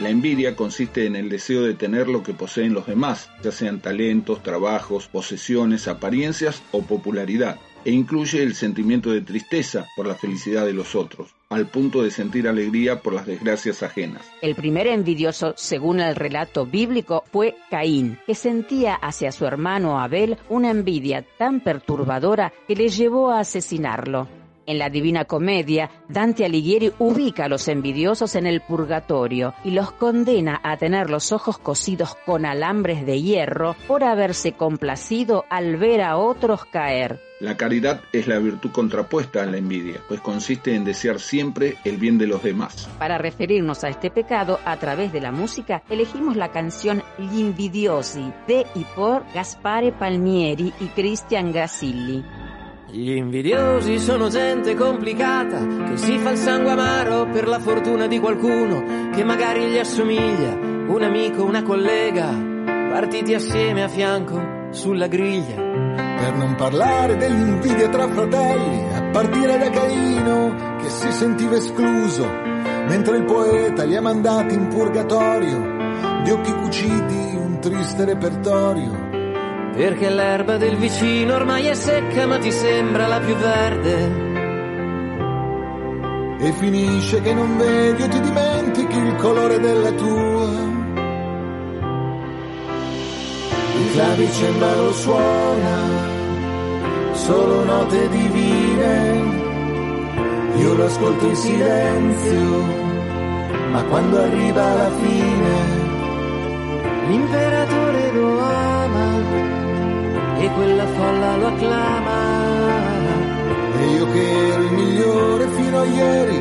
La 0.00 0.08
envidia 0.08 0.54
consiste 0.54 1.06
en 1.06 1.16
el 1.16 1.28
deseo 1.28 1.62
de 1.62 1.74
tener 1.74 2.06
lo 2.06 2.22
que 2.22 2.32
poseen 2.32 2.72
los 2.72 2.86
demás, 2.86 3.28
ya 3.42 3.50
sean 3.50 3.80
talentos, 3.80 4.40
trabajos, 4.40 5.08
posesiones, 5.08 5.88
apariencias 5.88 6.62
o 6.70 6.82
popularidad, 6.82 7.56
e 7.84 7.90
incluye 7.90 8.42
el 8.42 8.54
sentimiento 8.54 9.10
de 9.10 9.20
tristeza 9.20 9.86
por 9.96 10.06
la 10.06 10.14
felicidad 10.14 10.64
de 10.64 10.72
los 10.72 10.94
otros, 10.94 11.34
al 11.50 11.68
punto 11.68 12.02
de 12.02 12.10
sentir 12.10 12.48
alegría 12.48 13.00
por 13.00 13.12
las 13.12 13.26
desgracias 13.26 13.82
ajenas. 13.82 14.22
El 14.42 14.54
primer 14.54 14.86
envidioso, 14.86 15.54
según 15.56 16.00
el 16.00 16.16
relato 16.16 16.66
bíblico, 16.66 17.24
fue 17.30 17.56
Caín, 17.70 18.18
que 18.26 18.34
sentía 18.34 18.94
hacia 18.94 19.32
su 19.32 19.46
hermano 19.46 20.00
Abel 20.00 20.38
una 20.48 20.70
envidia 20.70 21.24
tan 21.38 21.60
perturbadora 21.60 22.52
que 22.66 22.76
le 22.76 22.88
llevó 22.88 23.30
a 23.30 23.40
asesinarlo. 23.40 24.43
En 24.66 24.78
la 24.78 24.88
Divina 24.88 25.26
Comedia, 25.26 25.90
Dante 26.08 26.44
Alighieri 26.44 26.92
ubica 26.98 27.44
a 27.44 27.48
los 27.48 27.68
envidiosos 27.68 28.34
en 28.34 28.46
el 28.46 28.62
purgatorio 28.62 29.54
y 29.62 29.72
los 29.72 29.92
condena 29.92 30.60
a 30.62 30.78
tener 30.78 31.10
los 31.10 31.32
ojos 31.32 31.58
cosidos 31.58 32.14
con 32.24 32.46
alambres 32.46 33.04
de 33.04 33.20
hierro 33.20 33.76
por 33.86 34.04
haberse 34.04 34.52
complacido 34.52 35.44
al 35.50 35.76
ver 35.76 36.00
a 36.00 36.16
otros 36.16 36.64
caer. 36.64 37.20
La 37.40 37.58
caridad 37.58 38.00
es 38.12 38.26
la 38.26 38.38
virtud 38.38 38.70
contrapuesta 38.70 39.42
a 39.42 39.46
la 39.46 39.58
envidia, 39.58 40.00
pues 40.08 40.22
consiste 40.22 40.74
en 40.74 40.84
desear 40.84 41.20
siempre 41.20 41.76
el 41.84 41.98
bien 41.98 42.16
de 42.16 42.26
los 42.26 42.42
demás. 42.42 42.88
Para 42.98 43.18
referirnos 43.18 43.84
a 43.84 43.88
este 43.88 44.10
pecado, 44.10 44.60
a 44.64 44.78
través 44.78 45.12
de 45.12 45.20
la 45.20 45.30
música, 45.30 45.82
elegimos 45.90 46.36
la 46.36 46.52
canción 46.52 47.02
Gli 47.18 47.40
invidiosi 47.40 48.32
de 48.46 48.64
y 48.74 48.84
por 48.96 49.24
Gaspare 49.34 49.92
Palmieri 49.92 50.72
y 50.80 50.86
Christian 50.86 51.52
Grasilli. 51.52 52.24
Gli 52.96 53.10
invidiosi 53.10 53.98
sono 53.98 54.28
gente 54.28 54.76
complicata 54.76 55.66
che 55.88 55.96
si 55.96 56.16
fa 56.16 56.30
il 56.30 56.38
sangue 56.38 56.70
amaro 56.70 57.26
per 57.26 57.48
la 57.48 57.58
fortuna 57.58 58.06
di 58.06 58.20
qualcuno 58.20 59.10
che 59.10 59.24
magari 59.24 59.66
gli 59.66 59.78
assomiglia, 59.78 60.52
un 60.52 61.02
amico, 61.02 61.42
una 61.42 61.64
collega, 61.64 62.28
partiti 62.92 63.34
assieme 63.34 63.82
a 63.82 63.88
fianco 63.88 64.68
sulla 64.70 65.08
griglia. 65.08 65.56
Per 65.56 66.34
non 66.36 66.54
parlare 66.54 67.16
dell'invidia 67.16 67.88
tra 67.88 68.06
fratelli, 68.06 68.94
a 68.94 69.02
partire 69.10 69.58
da 69.58 69.70
Caino 69.70 70.76
che 70.80 70.88
si 70.88 71.10
sentiva 71.10 71.56
escluso, 71.56 72.24
mentre 72.86 73.16
il 73.16 73.24
poeta 73.24 73.82
li 73.82 73.96
ha 73.96 74.00
mandati 74.00 74.54
in 74.54 74.68
purgatorio, 74.68 76.22
di 76.22 76.30
occhi 76.30 76.52
cuciti 76.52 77.34
un 77.34 77.58
triste 77.60 78.04
repertorio. 78.04 79.13
Perché 79.76 80.08
l'erba 80.08 80.56
del 80.56 80.76
vicino 80.76 81.34
ormai 81.34 81.66
è 81.66 81.74
secca 81.74 82.26
ma 82.26 82.38
ti 82.38 82.52
sembra 82.52 83.08
la 83.08 83.18
più 83.18 83.34
verde. 83.34 84.22
E 86.38 86.52
finisce 86.52 87.20
che 87.20 87.34
non 87.34 87.56
vedi 87.56 88.02
o 88.02 88.08
ti 88.08 88.20
dimentichi 88.20 88.96
il 88.96 89.16
colore 89.16 89.58
della 89.58 89.90
tua. 89.92 90.48
Il 93.80 93.90
clavicembalo 93.92 94.92
suona, 94.92 95.78
solo 97.12 97.64
note 97.64 98.08
divine. 98.10 99.42
Io 100.56 100.74
lo 100.74 100.84
ascolto 100.84 101.26
in 101.26 101.34
silenzio, 101.34 102.62
ma 103.72 103.82
quando 103.84 104.20
arriva 104.20 104.74
la 104.74 104.90
fine, 104.90 105.83
che 114.14 114.30
ero 114.30 114.62
il 114.62 114.72
migliore 114.72 115.48
fino 115.48 115.80
a 115.80 115.84
ieri, 115.84 116.36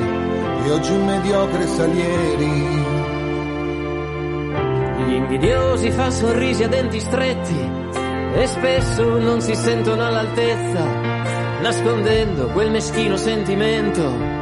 e 0.65 0.71
oggi 0.71 0.91
un 0.93 1.05
mediocre 1.05 1.67
salieri. 1.67 2.82
Gli 5.05 5.13
invidiosi 5.13 5.89
fa 5.89 6.11
sorrisi 6.11 6.63
a 6.63 6.67
denti 6.67 6.99
stretti 6.99 7.71
e 8.36 8.47
spesso 8.47 9.17
non 9.17 9.41
si 9.41 9.55
sentono 9.55 10.05
all'altezza, 10.05 10.84
nascondendo 11.61 12.47
quel 12.49 12.69
meschino 12.69 13.17
sentimento 13.17 14.41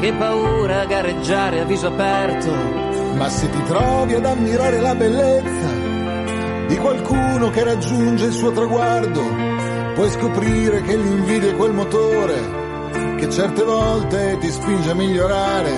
che 0.00 0.12
paura 0.12 0.80
a 0.80 0.84
gareggiare 0.84 1.60
a 1.60 1.64
viso 1.64 1.86
aperto 1.86 2.52
Ma 3.14 3.28
se 3.28 3.48
ti 3.48 3.62
trovi 3.62 4.14
ad 4.14 4.26
ammirare 4.26 4.80
la 4.80 4.94
bellezza 4.94 5.82
di 6.66 6.76
qualcuno 6.76 7.50
che 7.50 7.62
raggiunge 7.62 8.26
il 8.26 8.32
suo 8.32 8.50
traguardo, 8.50 9.22
puoi 9.94 10.10
scoprire 10.10 10.82
che 10.82 10.96
l'invidia 10.96 11.50
è 11.50 11.56
quel 11.56 11.72
motore 11.72 12.62
che 13.24 13.30
certe 13.30 13.62
volte 13.62 14.36
ti 14.38 14.50
spinge 14.50 14.90
a 14.90 14.94
migliorare. 14.94 15.72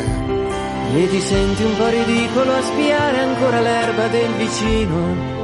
E 0.95 1.09
ti 1.09 1.21
senti 1.21 1.63
un 1.63 1.77
po' 1.77 1.89
ridicolo 1.89 2.53
a 2.53 2.63
spiare 2.63 3.19
ancora 3.21 3.61
l'erba 3.61 4.07
del 4.09 4.33
vicino. 4.37 5.35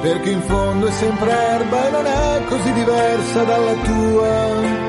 Perché 0.00 0.30
in 0.30 0.42
fondo 0.42 0.86
è 0.86 0.90
sempre 0.90 1.30
erba 1.30 1.86
e 1.86 1.90
non 1.90 2.06
è 2.06 2.44
così 2.48 2.72
diversa 2.72 3.44
dalla 3.44 3.72
tua. 3.72 4.82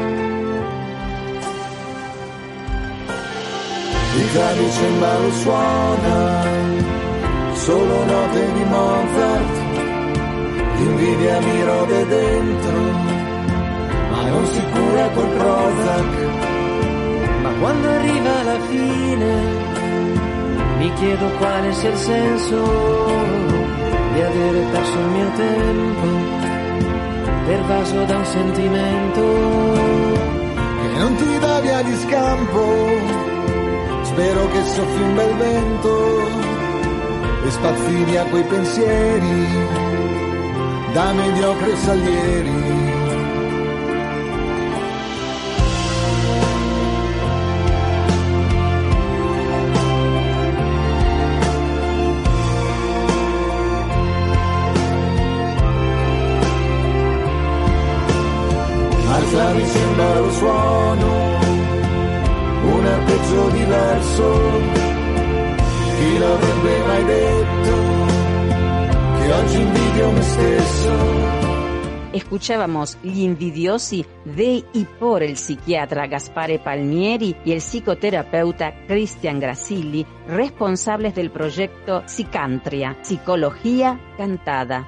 Il 4.16 4.32
clave 4.32 4.72
cembalo 4.72 5.32
suona, 5.32 6.44
solo 7.54 8.04
note 8.06 8.54
di 8.54 8.64
Mozart, 8.64 9.58
l'invidia 10.78 11.40
mi 11.42 11.64
rode 11.64 12.08
dentro, 12.08 13.15
non 14.36 14.46
si 14.48 14.62
cura 14.74 15.10
col 15.16 15.30
Prozac. 15.38 16.14
Ma 17.44 17.52
quando 17.62 17.88
arriva 17.88 18.44
la 18.44 18.60
fine, 18.70 19.32
mi 20.80 20.94
chiedo 20.94 21.28
quale 21.38 21.72
sia 21.74 21.90
il 21.90 21.98
senso 21.98 22.58
di 24.14 24.22
avere 24.22 24.60
perso 24.72 24.98
il 25.00 25.10
mio 25.18 25.30
tempo, 25.48 26.08
pervaso 27.46 28.04
da 28.06 28.18
un 28.18 28.26
sentimento 28.26 29.24
che 30.80 31.00
non 31.00 31.16
ti 31.16 31.40
dà 31.40 31.60
via 31.62 31.82
di 31.82 31.96
scampo. 32.04 32.64
Spero 34.02 34.48
che 34.48 34.66
soffi 34.66 35.02
un 35.02 35.16
bel 35.16 35.36
vento 35.36 35.94
e 37.46 37.52
spazzi 37.52 38.04
via 38.06 38.24
quei 38.26 38.44
pensieri 38.44 39.48
da 40.94 41.12
mediocre 41.12 41.76
salieri. 41.76 42.95
Sembra 59.36 60.20
lo 60.20 60.32
suono 60.32 61.08
un 62.64 62.86
arpeggio 62.86 63.50
diverso. 63.50 64.32
Chi 65.98 66.18
l'avrebbe 66.18 66.86
mai 66.86 67.04
detto 67.04 67.74
che 69.20 69.34
oggi 69.34 69.62
invidio 69.62 70.12
me 70.12 70.22
stesso? 70.22 71.44
Escuchábamos 72.14 72.98
Gli 73.02 73.24
invidiosi 73.24 74.06
de 74.24 74.64
y 74.72 74.86
por 74.98 75.22
el 75.22 75.36
psiquiatra 75.36 76.08
Gaspare 76.08 76.60
Palmieri 76.60 77.36
y 77.44 77.52
el 77.52 77.60
psicoterapeuta 77.60 78.86
Cristian 78.88 79.40
Grasilli, 79.42 80.06
responsables 80.28 81.14
del 81.14 81.30
proyecto 81.30 82.04
Psicantria, 82.06 83.00
Psicología 83.02 84.00
Cantada. 84.16 84.88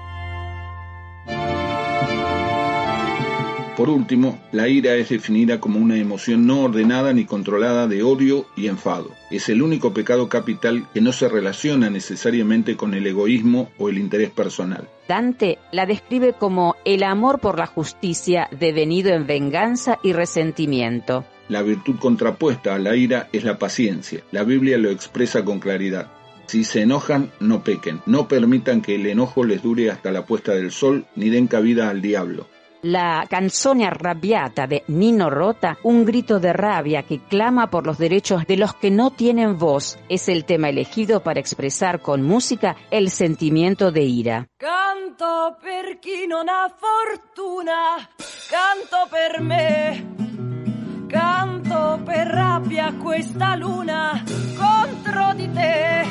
Por 3.78 3.92
último, 3.92 4.40
la 4.52 4.68
ira 4.68 4.96
es 4.96 5.10
definida 5.10 5.60
como 5.60 5.80
una 5.80 5.98
emoción 5.98 6.48
no 6.48 6.62
ordenada 6.62 7.14
ni 7.14 7.26
controlada 7.26 7.86
de 7.86 8.02
odio 8.02 8.48
y 8.56 8.66
enfado. 8.66 9.12
Es 9.30 9.50
el 9.50 9.62
único 9.62 9.94
pecado 9.94 10.30
capital 10.30 10.88
que 10.96 11.00
no 11.00 11.12
se 11.14 11.30
relaciona 11.30 11.92
necesariamente 11.92 12.76
con 12.76 12.96
el 12.96 13.06
egoísmo 13.06 13.70
o 13.78 13.90
el 13.90 14.00
interés 14.00 14.32
personal. 14.32 14.90
Dante 15.08 15.60
la 15.72 15.86
describe 15.86 16.34
como 16.34 16.76
el 16.86 17.04
amor 17.04 17.38
por 17.38 17.60
la 17.60 17.68
justicia 17.68 18.50
devenido 18.60 19.12
en 19.12 19.28
venganza 19.28 20.00
y 20.02 20.12
resentimiento. 20.12 21.24
La 21.48 21.62
virtud 21.62 21.98
contrapuesta 22.00 22.74
a 22.74 22.80
la 22.80 22.96
ira 22.96 23.30
es 23.32 23.44
la 23.44 23.60
paciencia. 23.60 24.24
La 24.32 24.44
Biblia 24.44 24.80
lo 24.80 24.90
expresa 24.90 25.46
con 25.46 25.60
claridad. 25.60 26.12
Si 26.48 26.64
se 26.64 26.82
enojan, 26.82 27.30
no 27.40 27.64
pequen. 27.64 28.02
No 28.08 28.28
permitan 28.28 28.82
que 28.82 28.96
el 28.96 29.06
enojo 29.06 29.44
les 29.44 29.62
dure 29.62 29.92
hasta 29.92 30.12
la 30.12 30.26
puesta 30.26 30.54
del 30.54 30.72
sol, 30.72 31.06
ni 31.16 31.30
den 31.30 31.46
cabida 31.46 31.92
al 31.92 32.02
diablo. 32.02 32.48
La 32.90 33.26
canzone 33.28 33.86
arrabbiata 33.86 34.66
de 34.66 34.84
Nino 34.88 35.30
Rota, 35.30 35.78
un 35.84 36.06
grito 36.06 36.40
de 36.40 36.54
rabia 36.54 37.04
que 37.04 37.20
clama 37.20 37.70
por 37.70 37.86
los 37.86 37.98
derechos 37.98 38.48
de 38.48 38.56
los 38.56 38.76
que 38.76 38.92
no 38.92 39.12
tienen 39.12 39.58
voz, 39.58 40.00
es 40.08 40.30
el 40.30 40.46
tema 40.46 40.70
elegido 40.70 41.22
para 41.22 41.42
expresar 41.42 42.00
con 42.00 42.24
música 42.24 42.78
el 42.90 43.10
sentimiento 43.10 43.92
de 43.92 44.04
ira. 44.04 44.48
Canto 44.56 45.58
per 45.62 46.00
chi 46.00 46.28
non 46.28 46.48
ha 46.48 46.74
fortuna, 46.74 48.08
canto 48.50 49.08
per 49.10 49.42
me, 49.42 51.08
canto 51.08 52.00
per 52.06 52.28
rabbia 52.28 52.94
questa 52.94 53.58
luna 53.58 54.24
contro 54.58 55.34
di 55.34 55.52
te, 55.52 56.08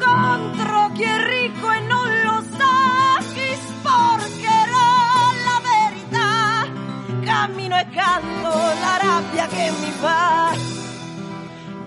contro 0.00 0.90
chi 0.94 1.02
è 1.02 1.22
ricco 1.22 1.70
e 1.70 1.80
non 1.80 2.22
lo 2.24 2.42
sa, 2.56 3.18
chi 3.34 3.52
verità, 4.32 4.51
cammino 7.32 7.76
e 7.78 7.86
canto 7.88 8.50
la 8.84 8.98
rabbia 9.00 9.46
che 9.46 9.72
mi 9.80 9.90
fa. 10.02 10.54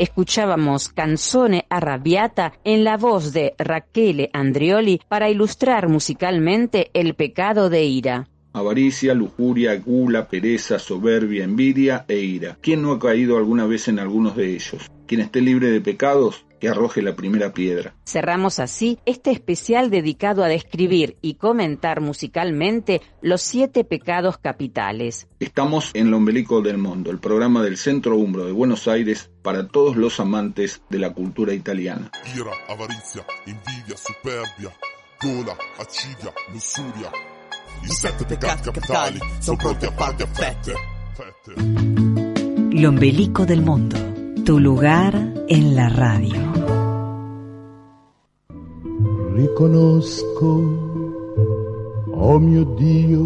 Escuchábamos 0.01 0.89
Canzone 0.89 1.67
Arrabbiata 1.69 2.53
en 2.63 2.83
la 2.83 2.97
voz 2.97 3.33
de 3.33 3.53
Raquel 3.59 4.31
Andrioli 4.33 4.99
para 5.07 5.29
ilustrar 5.29 5.89
musicalmente 5.89 6.89
el 6.95 7.13
pecado 7.13 7.69
de 7.69 7.83
ira. 7.83 8.27
avaricia, 8.51 9.13
lujuria, 9.13 9.75
gula, 9.75 10.27
pereza, 10.27 10.79
soberbia, 10.79 11.43
envidia 11.43 12.05
e 12.07 12.17
ira. 12.17 12.57
¿Quién 12.61 12.81
no 12.81 12.93
ha 12.93 12.99
caído 12.99 13.37
alguna 13.37 13.67
vez 13.67 13.89
en 13.89 13.99
algunos 13.99 14.35
de 14.35 14.55
ellos? 14.55 14.89
Quien 15.05 15.21
esté 15.21 15.39
libre 15.39 15.69
de 15.69 15.81
pecados, 15.81 16.45
que 16.61 16.69
arroje 16.69 17.01
la 17.01 17.15
primera 17.15 17.51
piedra. 17.53 17.95
Cerramos 18.05 18.59
así 18.59 18.99
este 19.05 19.31
especial 19.31 19.89
dedicado 19.89 20.43
a 20.43 20.47
describir 20.47 21.17
y 21.21 21.33
comentar 21.33 22.01
musicalmente 22.01 23.01
los 23.21 23.41
siete 23.41 23.83
pecados 23.83 24.37
capitales. 24.37 25.27
Estamos 25.39 25.89
en 25.95 26.11
Lo 26.11 26.17
Ombelico 26.17 26.61
del 26.61 26.77
Mundo, 26.77 27.09
el 27.09 27.19
programa 27.19 27.63
del 27.63 27.77
Centro 27.77 28.15
Umbro 28.15 28.45
de 28.45 28.51
Buenos 28.51 28.87
Aires 28.87 29.31
para 29.41 29.67
todos 29.67 29.97
los 29.97 30.19
amantes 30.19 30.83
de 30.89 30.99
la 30.99 31.11
cultura 31.11 31.53
italiana. 31.53 32.11
Ira, 32.35 32.51
avaricia, 32.69 33.25
invidia, 33.47 33.97
superbia, 33.97 34.71
gola, 35.19 35.57
accidia, 35.79 36.31
lussuria. 36.53 37.11
I 37.83 37.87
sette 37.87 38.25
peccati 38.25 38.61
capitali 38.69 39.19
sono 39.39 39.57
pronti 39.57 39.85
a 39.85 39.91
farti 39.91 40.21
a 40.21 40.27
fette. 40.27 40.73
Fette. 41.15 42.79
L'ombelico 42.79 43.45
del 43.45 43.61
mundo, 43.63 43.97
tu 44.43 44.59
lugar 44.59 45.15
en 45.47 45.75
la 45.75 45.89
radio. 45.89 46.50
Riconosco, 49.41 50.49
oh 52.13 52.39
mio 52.39 52.63
Dio, 52.77 53.23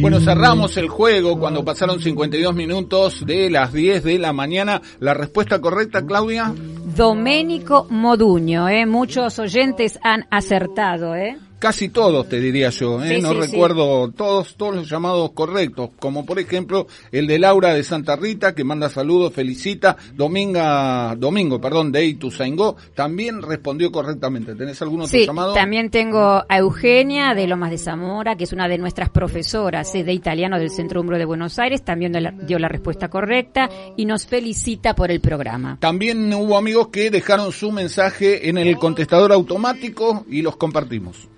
Bueno, 0.00 0.20
cerramos 0.20 0.74
el 0.78 0.88
juego 0.88 1.38
cuando 1.38 1.62
pasaron 1.62 2.00
52 2.00 2.54
minutos 2.54 3.26
de 3.26 3.50
las 3.50 3.74
10 3.74 4.04
de 4.04 4.18
la 4.18 4.32
mañana. 4.32 4.80
La 5.00 5.12
respuesta 5.12 5.60
correcta, 5.60 6.06
Claudia. 6.06 6.54
Doménico 6.96 7.86
Moduño, 7.90 8.70
¿eh? 8.70 8.86
Muchos 8.86 9.38
oyentes 9.38 9.98
han 10.02 10.24
acertado, 10.30 11.14
¿eh? 11.14 11.36
Casi 11.62 11.90
todos, 11.90 12.28
te 12.28 12.40
diría 12.40 12.70
yo, 12.70 13.00
¿eh? 13.04 13.14
Sí, 13.14 13.22
no 13.22 13.34
sí, 13.34 13.38
recuerdo 13.38 14.10
todos, 14.10 14.56
todos 14.56 14.74
los 14.74 14.90
llamados 14.90 15.30
correctos, 15.30 15.90
como 16.00 16.26
por 16.26 16.40
ejemplo 16.40 16.88
el 17.12 17.28
de 17.28 17.38
Laura 17.38 17.72
de 17.72 17.84
Santa 17.84 18.16
Rita, 18.16 18.52
que 18.52 18.64
manda 18.64 18.88
saludos, 18.88 19.32
felicita, 19.32 19.96
Dominga, 20.12 21.14
Domingo, 21.14 21.60
perdón, 21.60 21.92
de 21.92 22.04
Ituzaingó, 22.04 22.74
también 22.96 23.40
respondió 23.40 23.92
correctamente. 23.92 24.56
¿Tenés 24.56 24.82
algún 24.82 25.02
otro 25.02 25.16
Sí, 25.16 25.24
llamado? 25.24 25.54
también 25.54 25.88
tengo 25.90 26.42
a 26.48 26.58
Eugenia 26.58 27.32
de 27.32 27.46
Lomas 27.46 27.70
de 27.70 27.78
Zamora, 27.78 28.34
que 28.34 28.42
es 28.42 28.52
una 28.52 28.66
de 28.66 28.78
nuestras 28.78 29.10
profesoras 29.10 29.94
eh, 29.94 30.02
de 30.02 30.12
italiano 30.14 30.58
del 30.58 30.70
Centro 30.70 31.00
Umbro 31.00 31.16
de 31.16 31.26
Buenos 31.26 31.60
Aires, 31.60 31.84
también 31.84 32.12
dio 32.44 32.58
la 32.58 32.66
respuesta 32.66 33.06
correcta 33.08 33.70
y 33.96 34.04
nos 34.04 34.26
felicita 34.26 34.96
por 34.96 35.12
el 35.12 35.20
programa. 35.20 35.76
También 35.78 36.34
hubo 36.34 36.58
amigos 36.58 36.88
que 36.88 37.08
dejaron 37.12 37.52
su 37.52 37.70
mensaje 37.70 38.48
en 38.48 38.58
el 38.58 38.76
contestador 38.78 39.30
automático 39.30 40.26
y 40.28 40.42
los 40.42 40.56
compartimos. 40.56 41.28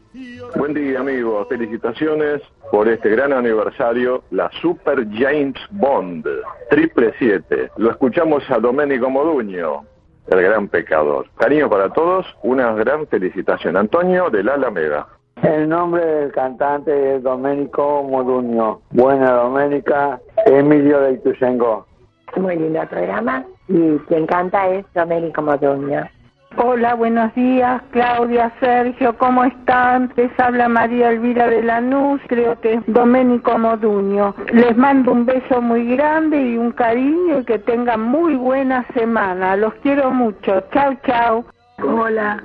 Buen 0.54 0.74
día 0.74 1.00
amigos, 1.00 1.48
felicitaciones 1.48 2.40
por 2.70 2.86
este 2.86 3.10
gran 3.10 3.32
aniversario, 3.32 4.22
la 4.30 4.48
Super 4.62 5.04
James 5.10 5.56
Bond, 5.72 6.24
triple 6.70 7.12
siete. 7.18 7.68
Lo 7.78 7.90
escuchamos 7.90 8.48
a 8.48 8.60
Domenico 8.60 9.10
Moduño, 9.10 9.82
el 10.28 10.40
gran 10.40 10.68
pecador. 10.68 11.26
Cariño 11.36 11.68
para 11.68 11.88
todos, 11.92 12.26
una 12.44 12.72
gran 12.74 13.08
felicitación. 13.08 13.76
Antonio 13.76 14.30
de 14.30 14.44
la 14.44 14.54
Alameda. 14.54 15.08
El 15.42 15.68
nombre 15.68 16.04
del 16.04 16.30
cantante 16.30 17.16
es 17.16 17.22
Domenico 17.24 18.04
Moduño. 18.04 18.82
Buena 18.90 19.32
Doménica, 19.32 20.20
Emilio 20.46 21.00
de 21.00 21.14
Ituzaingó. 21.14 21.88
Muy 22.36 22.54
lindo 22.54 22.80
programa 22.88 23.44
y 23.66 23.98
quien 24.06 24.26
canta 24.26 24.68
es 24.68 24.86
Domenico 24.94 25.42
Modugno. 25.42 26.08
Hola, 26.56 26.94
buenos 26.94 27.34
días, 27.34 27.82
Claudia, 27.90 28.52
Sergio, 28.60 29.16
¿cómo 29.18 29.44
están? 29.44 30.12
Les 30.16 30.30
habla 30.38 30.68
María 30.68 31.10
Elvira 31.10 31.48
de 31.48 31.62
Lanús, 31.62 32.20
creo 32.28 32.60
que 32.60 32.74
es 32.74 32.80
Doménico 32.86 33.58
Moduño. 33.58 34.34
Les 34.52 34.76
mando 34.76 35.12
un 35.12 35.26
beso 35.26 35.60
muy 35.60 35.96
grande 35.96 36.40
y 36.40 36.56
un 36.56 36.70
cariño 36.70 37.40
y 37.40 37.44
que 37.44 37.58
tengan 37.58 38.02
muy 38.02 38.36
buena 38.36 38.86
semana. 38.94 39.56
Los 39.56 39.74
quiero 39.82 40.12
mucho. 40.12 40.62
Chau, 40.72 40.94
chau. 41.04 41.44
Hola, 41.82 42.40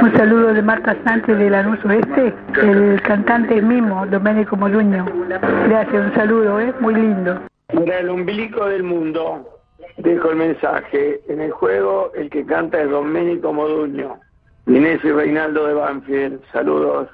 un 0.00 0.16
saludo 0.16 0.54
de 0.54 0.62
Marta 0.62 0.96
Sánchez 1.04 1.36
de 1.36 1.50
Lanús 1.50 1.84
Oeste, 1.84 2.32
el 2.62 3.02
cantante 3.02 3.60
Mimo, 3.60 4.06
Doménico 4.06 4.56
Moduño. 4.56 5.04
Gracias, 5.68 6.06
un 6.06 6.14
saludo, 6.14 6.60
¿eh? 6.60 6.72
muy 6.78 6.94
lindo. 6.94 7.40
Para 7.66 7.98
el 7.98 8.08
umbilico 8.08 8.66
del 8.66 8.84
mundo, 8.84 9.55
dejo 9.98 10.30
el 10.30 10.36
mensaje. 10.36 11.20
En 11.28 11.40
el 11.40 11.52
juego, 11.52 12.12
el 12.14 12.30
que 12.30 12.44
canta 12.44 12.80
es 12.80 12.90
Domenico 12.90 13.52
Moduño. 13.52 14.18
Inés 14.66 15.00
y 15.04 15.10
Reinaldo 15.10 15.66
de 15.66 15.74
Banfield. 15.74 16.40
Saludos. 16.52 17.08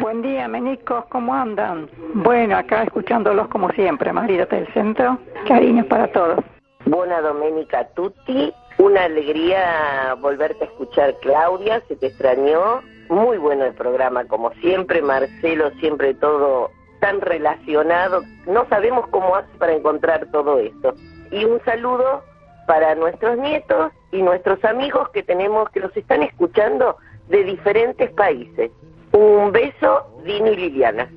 Buen 0.00 0.22
día, 0.22 0.48
menicos, 0.48 1.04
¿cómo 1.10 1.34
andan? 1.34 1.90
Bueno, 2.14 2.56
acá 2.56 2.84
escuchándolos 2.84 3.48
como 3.48 3.70
siempre, 3.72 4.12
María 4.12 4.46
del 4.46 4.66
Centro. 4.72 5.18
Cariños 5.46 5.86
para 5.86 6.10
todos. 6.10 6.42
Buena 6.86 7.20
Domenica 7.20 7.80
a 7.80 7.88
tutti. 7.88 8.52
Una 8.78 9.04
alegría 9.04 10.14
volverte 10.20 10.64
a 10.64 10.66
escuchar, 10.68 11.14
Claudia. 11.20 11.82
Se 11.86 11.96
te 11.96 12.06
extrañó. 12.06 12.80
Muy 13.10 13.36
bueno 13.36 13.66
el 13.66 13.74
programa, 13.74 14.24
como 14.24 14.50
siempre. 14.54 15.02
Marcelo, 15.02 15.70
siempre 15.80 16.14
todo 16.14 16.70
tan 17.00 17.20
relacionado. 17.20 18.22
No 18.46 18.66
sabemos 18.68 19.06
cómo 19.08 19.36
hace 19.36 19.50
para 19.58 19.74
encontrar 19.74 20.26
todo 20.32 20.58
esto. 20.58 20.94
Y 21.30 21.44
un 21.44 21.60
saludo 21.64 22.22
para 22.66 22.94
nuestros 22.94 23.36
nietos 23.38 23.92
y 24.12 24.22
nuestros 24.22 24.62
amigos 24.64 25.08
que 25.10 25.22
tenemos, 25.22 25.68
que 25.70 25.80
nos 25.80 25.96
están 25.96 26.22
escuchando 26.22 26.96
de 27.28 27.44
diferentes 27.44 28.10
países. 28.12 28.70
Un 29.12 29.52
beso, 29.52 30.06
Dino 30.24 30.50
y 30.52 30.56
Liliana. 30.56 31.08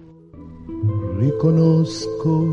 riconosco. 1.19 2.45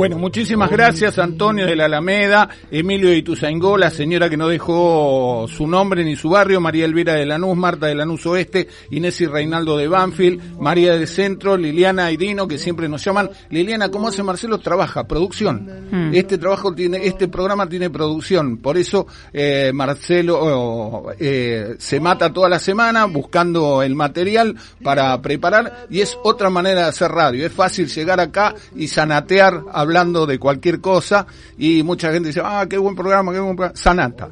Bueno, 0.00 0.16
muchísimas 0.16 0.70
gracias 0.70 1.18
Antonio 1.18 1.66
de 1.66 1.76
la 1.76 1.84
Alameda, 1.84 2.48
Emilio 2.70 3.10
de 3.10 3.18
Ituzaingó, 3.18 3.76
la 3.76 3.90
señora 3.90 4.30
que 4.30 4.38
no 4.38 4.48
dejó 4.48 5.44
su 5.46 5.66
nombre 5.66 6.02
ni 6.04 6.16
su 6.16 6.30
barrio, 6.30 6.58
María 6.58 6.86
Elvira 6.86 7.12
de 7.12 7.26
Lanús, 7.26 7.54
Marta 7.54 7.84
de 7.84 7.94
Lanús 7.94 8.24
Oeste, 8.24 8.66
Inés 8.92 9.20
y 9.20 9.26
Reinaldo 9.26 9.76
de 9.76 9.88
Banfield, 9.88 10.58
María 10.58 10.96
de 10.96 11.06
Centro, 11.06 11.54
Liliana 11.54 12.10
y 12.10 12.16
Dino, 12.16 12.48
que 12.48 12.56
siempre 12.56 12.88
nos 12.88 13.04
llaman. 13.04 13.28
Liliana, 13.50 13.90
¿cómo 13.90 14.08
hace 14.08 14.22
Marcelo? 14.22 14.56
Trabaja, 14.56 15.06
producción. 15.06 15.68
Mm. 15.90 16.14
Este 16.14 16.38
trabajo 16.38 16.72
tiene, 16.72 17.04
este 17.04 17.28
programa 17.28 17.68
tiene 17.68 17.90
producción, 17.90 18.56
por 18.56 18.78
eso 18.78 19.06
eh, 19.34 19.70
Marcelo 19.74 20.38
oh, 20.40 21.12
eh, 21.20 21.74
se 21.78 22.00
mata 22.00 22.32
toda 22.32 22.48
la 22.48 22.58
semana 22.58 23.04
buscando 23.04 23.82
el 23.82 23.94
material 23.94 24.56
para 24.82 25.20
preparar 25.20 25.88
y 25.90 26.00
es 26.00 26.16
otra 26.24 26.48
manera 26.48 26.84
de 26.84 26.88
hacer 26.88 27.10
radio. 27.10 27.44
Es 27.44 27.52
fácil 27.52 27.86
llegar 27.86 28.18
acá 28.18 28.54
y 28.74 28.88
sanatear 28.88 29.64
hablando 29.90 30.26
de 30.26 30.38
cualquier 30.38 30.80
cosa 30.80 31.26
y 31.58 31.82
mucha 31.82 32.12
gente 32.12 32.28
dice, 32.28 32.40
ah, 32.44 32.64
qué 32.70 32.78
buen 32.78 32.94
programa, 32.94 33.32
qué 33.32 33.40
buen 33.40 33.56
programa. 33.56 33.76
Sanata. 33.76 34.30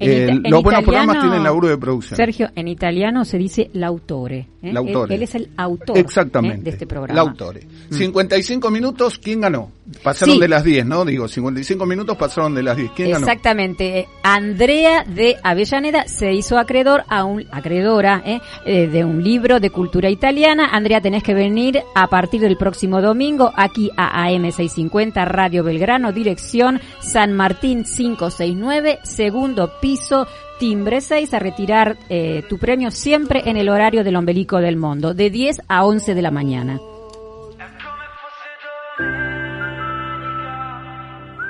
Eh, 0.00 0.40
los 0.44 0.62
buenos 0.62 0.82
programas 0.82 1.20
tienen 1.20 1.44
laburo 1.44 1.68
de 1.68 1.78
producción. 1.78 2.16
Sergio, 2.16 2.48
en 2.56 2.66
italiano 2.68 3.24
se 3.24 3.38
dice 3.38 3.70
l'autore. 3.74 4.48
¿eh? 4.60 4.72
L'autore. 4.72 5.14
Él, 5.14 5.20
él 5.20 5.22
es 5.22 5.34
el 5.36 5.50
autor 5.56 5.96
Exactamente. 5.96 6.58
¿eh? 6.58 6.62
de 6.64 6.70
este 6.70 6.86
programa. 6.86 7.14
La 7.14 7.30
autore. 7.30 7.66
55 7.90 8.70
minutos, 8.70 9.18
¿quién 9.18 9.42
ganó? 9.42 9.70
Pasaron 10.02 10.36
Sí. 10.36 10.40
de 10.40 10.48
las 10.48 10.64
10, 10.64 10.86
¿no? 10.86 11.04
Digo, 11.04 11.28
55 11.28 11.84
minutos 11.84 12.16
pasaron 12.16 12.54
de 12.54 12.62
las 12.62 12.76
10. 12.76 12.92
¿Quién 12.96 13.10
ganó? 13.10 13.26
Exactamente. 13.26 14.08
Andrea 14.22 15.04
de 15.04 15.36
Avellaneda 15.42 16.08
se 16.08 16.32
hizo 16.32 16.58
acreedor 16.58 17.04
a 17.08 17.24
un 17.24 17.44
acreedora 17.50 18.22
¿eh? 18.24 18.40
Eh, 18.64 18.86
de 18.86 19.04
un 19.04 19.22
libro 19.22 19.60
de 19.60 19.68
cultura 19.68 20.08
italiana. 20.08 20.70
Andrea, 20.72 21.02
tenés 21.02 21.22
que 21.22 21.34
venir 21.34 21.82
a 21.94 22.06
partir 22.08 22.40
del 22.40 22.56
próximo 22.56 23.02
domingo 23.02 23.52
aquí 23.56 23.90
a 23.96 24.26
AM650 24.26 25.26
Radio 25.26 25.62
Belgrano, 25.64 26.12
dirección 26.12 26.80
San 27.00 27.34
Martín 27.34 27.84
569, 27.84 29.00
segundo 29.02 29.70
piso. 29.80 30.26
Timbre 30.58 31.00
6 31.00 31.34
a 31.34 31.38
retirar 31.40 31.98
eh, 32.08 32.42
tu 32.48 32.58
premio 32.58 32.90
siempre 32.90 33.42
en 33.44 33.56
el 33.56 33.68
horario 33.68 34.04
del 34.04 34.16
ombelico 34.16 34.58
del 34.58 34.76
mundo, 34.76 35.12
de 35.12 35.28
10 35.28 35.62
a 35.68 35.84
11 35.84 36.14
de 36.14 36.22
la 36.22 36.30
mañana. 36.30 36.80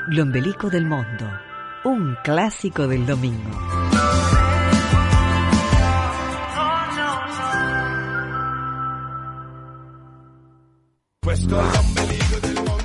L'ombelico 0.08 0.68
del 0.68 0.84
mundo, 0.84 1.26
un 1.84 2.18
clásico 2.22 2.86
del 2.86 3.06
domingo. 3.06 3.50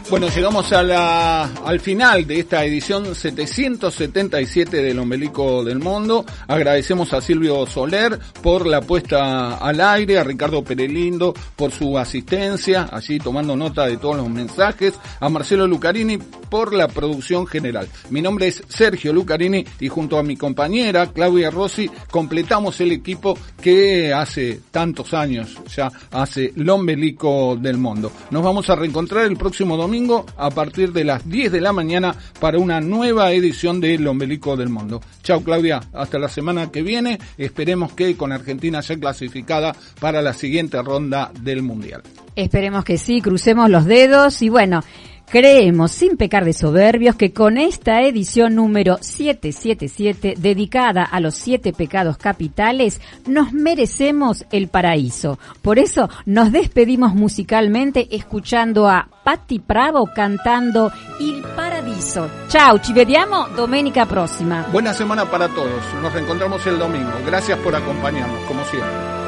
Bueno, 0.10 0.28
llegamos 0.28 0.74
a 0.74 0.82
la, 0.82 1.43
al 1.43 1.80
final 1.80 2.26
de 2.26 2.39
esta 2.39 2.66
edición 2.66 3.14
777 3.14 4.82
del 4.82 4.97
Ombelico 4.97 5.64
del 5.64 5.78
Mundo. 5.78 6.26
Agradecemos 6.47 7.14
a 7.14 7.22
Silvio 7.22 7.68
Soler 7.68 8.18
por 8.41 8.66
la 8.66 8.82
puesta 8.82 9.57
al 9.57 9.80
aire, 9.80 10.18
a 10.18 10.24
Ricardo 10.24 10.64
Perelindo 10.64 11.36
por 11.55 11.70
su 11.72 11.95
asistencia, 11.95 12.89
allí 12.91 13.20
tomando 13.20 13.55
nota 13.55 13.86
de 13.86 13.97
todos 13.97 14.18
los 14.18 14.28
mensajes, 14.30 14.95
a 15.20 15.30
Marcelo 15.30 15.68
Lucarini 15.68 16.18
por 16.18 16.74
la 16.74 16.88
producción 16.88 17.45
general. 17.45 17.88
Mi 18.10 18.24
nombre 18.24 18.47
es 18.47 18.64
Sergio 18.68 19.14
Lucarini 19.14 19.64
y 19.80 19.89
junto 19.89 20.18
a 20.18 20.24
mi 20.24 20.36
compañera 20.36 21.12
Claudia 21.14 21.51
Rossi 21.51 21.88
completamos 22.10 22.82
el 22.82 22.93
equipo 22.93 23.38
que 23.62 24.12
hace 24.12 24.60
tantos 24.72 25.14
años 25.14 25.55
ya 25.76 25.91
hace 26.10 26.51
el 26.55 26.68
ombelico 26.68 27.55
del 27.55 27.78
mundo. 27.78 28.12
Nos 28.32 28.43
vamos 28.43 28.68
a 28.72 28.76
reencontrar 28.76 29.26
el 29.26 29.38
próximo 29.38 29.78
domingo 29.78 29.99
a 30.38 30.50
partir 30.50 30.93
de 30.93 31.04
las 31.04 31.30
10 31.30 31.52
de 31.52 31.60
la 31.60 31.74
mañana 31.74 32.16
para 32.39 32.58
una 32.58 32.80
nueva 32.80 33.34
edición 33.34 33.82
de 33.82 33.95
El 33.95 34.08
ombelico 34.08 34.56
del 34.56 34.70
mundo. 34.70 35.02
Chao 35.24 35.41
Claudia, 35.41 35.82
hasta 35.93 36.18
la 36.18 36.30
semana 36.30 36.72
que 36.72 36.84
viene. 36.84 37.20
Esperemos 37.38 37.91
que 37.91 38.16
con 38.16 38.32
Argentina 38.32 38.80
ya 38.80 38.97
clasificada 38.97 39.76
para 40.00 40.22
la 40.22 40.34
siguiente 40.34 40.82
ronda 40.82 41.32
del 41.41 41.64
Mundial. 41.64 42.02
Esperemos 42.36 42.86
que 42.86 42.97
sí, 42.97 43.20
crucemos 43.20 43.70
los 43.70 43.84
dedos 43.84 44.41
y 44.41 44.47
bueno, 44.47 44.82
Creemos, 45.30 45.91
sin 45.91 46.17
pecar 46.17 46.43
de 46.43 46.53
soberbios, 46.53 47.15
que 47.15 47.34
con 47.34 47.59
esta 47.59 48.01
edición 48.01 48.55
número 48.55 48.97
777, 48.99 50.34
dedicada 50.39 51.03
a 51.03 51.19
los 51.19 51.36
siete 51.36 51.71
pecados 51.71 52.17
capitales, 52.17 52.99
nos 53.27 53.53
merecemos 53.53 54.43
el 54.51 54.69
paraíso. 54.69 55.38
Por 55.61 55.77
eso 55.77 56.09
nos 56.25 56.51
despedimos 56.51 57.13
musicalmente 57.13 58.07
escuchando 58.09 58.88
a 58.88 59.07
Patti 59.23 59.61
Bravo 59.65 60.09
cantando 60.15 60.91
Il 61.19 61.43
Paradiso. 61.55 62.27
Chao, 62.47 62.80
ci 62.80 62.91
vediamo 62.91 63.49
domenica 63.49 64.07
prossima. 64.07 64.65
Buena 64.71 64.95
semana 64.95 65.30
para 65.30 65.47
todos. 65.47 65.84
Nos 66.01 66.11
reencontramos 66.11 66.65
el 66.65 66.80
domingo. 66.80 67.11
Gracias 67.27 67.59
por 67.59 67.75
acompañarnos, 67.75 68.39
como 68.47 68.65
siempre. 68.65 69.18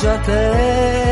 già 0.00 0.16
te 0.24 1.09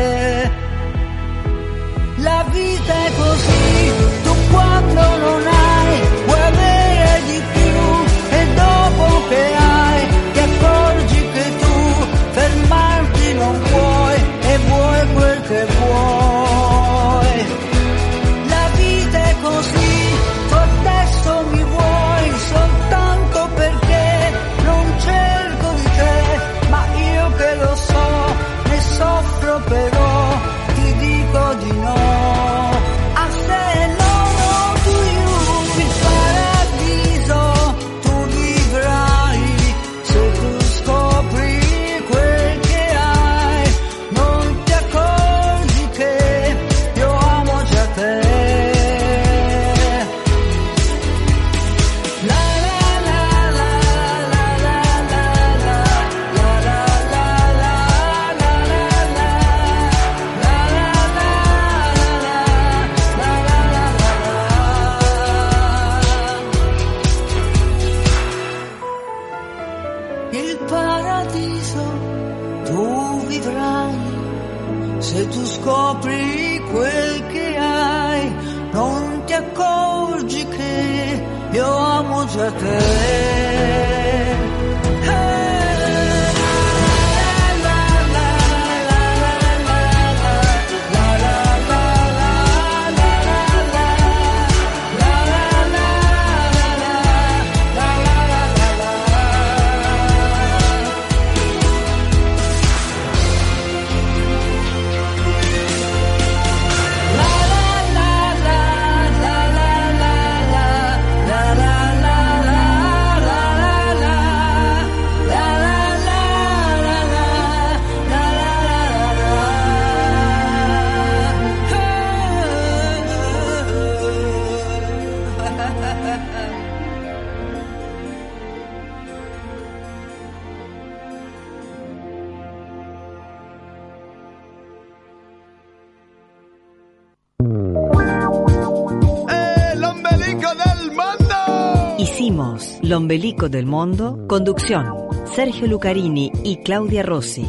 Hicimos 143.09 143.23
Lombelico 143.23 143.49
del 143.49 143.65
Mundo, 143.65 144.27
conducción, 144.27 144.93
Sergio 145.33 145.65
Lucarini 145.65 146.31
y 146.43 146.57
Claudia 146.57 147.01
Rossi. 147.01 147.43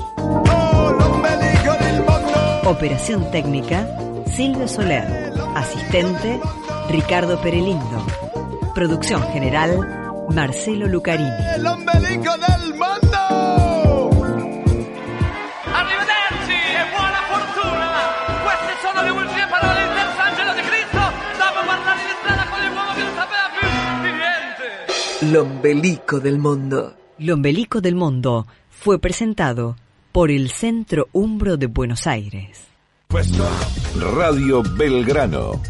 Operación 2.65 3.31
técnica, 3.31 3.87
Silvio 4.25 4.67
Soler. 4.67 5.05
Asistente, 5.55 6.41
Ricardo 6.89 7.39
Perelindo. 7.43 8.07
Producción 8.75 9.23
general, 9.35 10.27
Marcelo 10.31 10.87
Lucarini. 10.87 11.29
¡El 11.55 11.67
ombelico 11.67 12.31
del 12.39 12.71
mundo! 12.71 13.10
Lombelico 25.33 26.19
del 26.19 26.41
Mundo. 26.41 26.97
Lombelico 27.19 27.81
del 27.81 27.95
Mundo 27.95 28.49
fue 28.69 28.99
presentado 28.99 29.77
por 30.11 30.33
el 30.33 30.51
Centro 30.51 31.09
Umbro 31.13 31.57
de 31.57 31.67
Buenos 31.67 32.09
Aires. 32.09 32.65
Radio 33.95 34.65
Belgrano, 34.77 35.63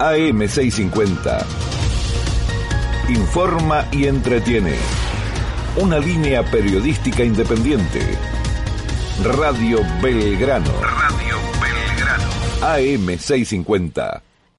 AM650. 0.00 1.46
Informa 3.10 3.86
y 3.92 4.06
entretiene. 4.06 4.74
Una 5.80 6.00
línea 6.00 6.42
periodística 6.50 7.22
independiente. 7.22 8.00
Radio 9.22 9.78
Belgrano. 10.02 10.72
Radio 10.80 11.36
Belgrano. 11.62 12.30
AM650. 12.62 14.33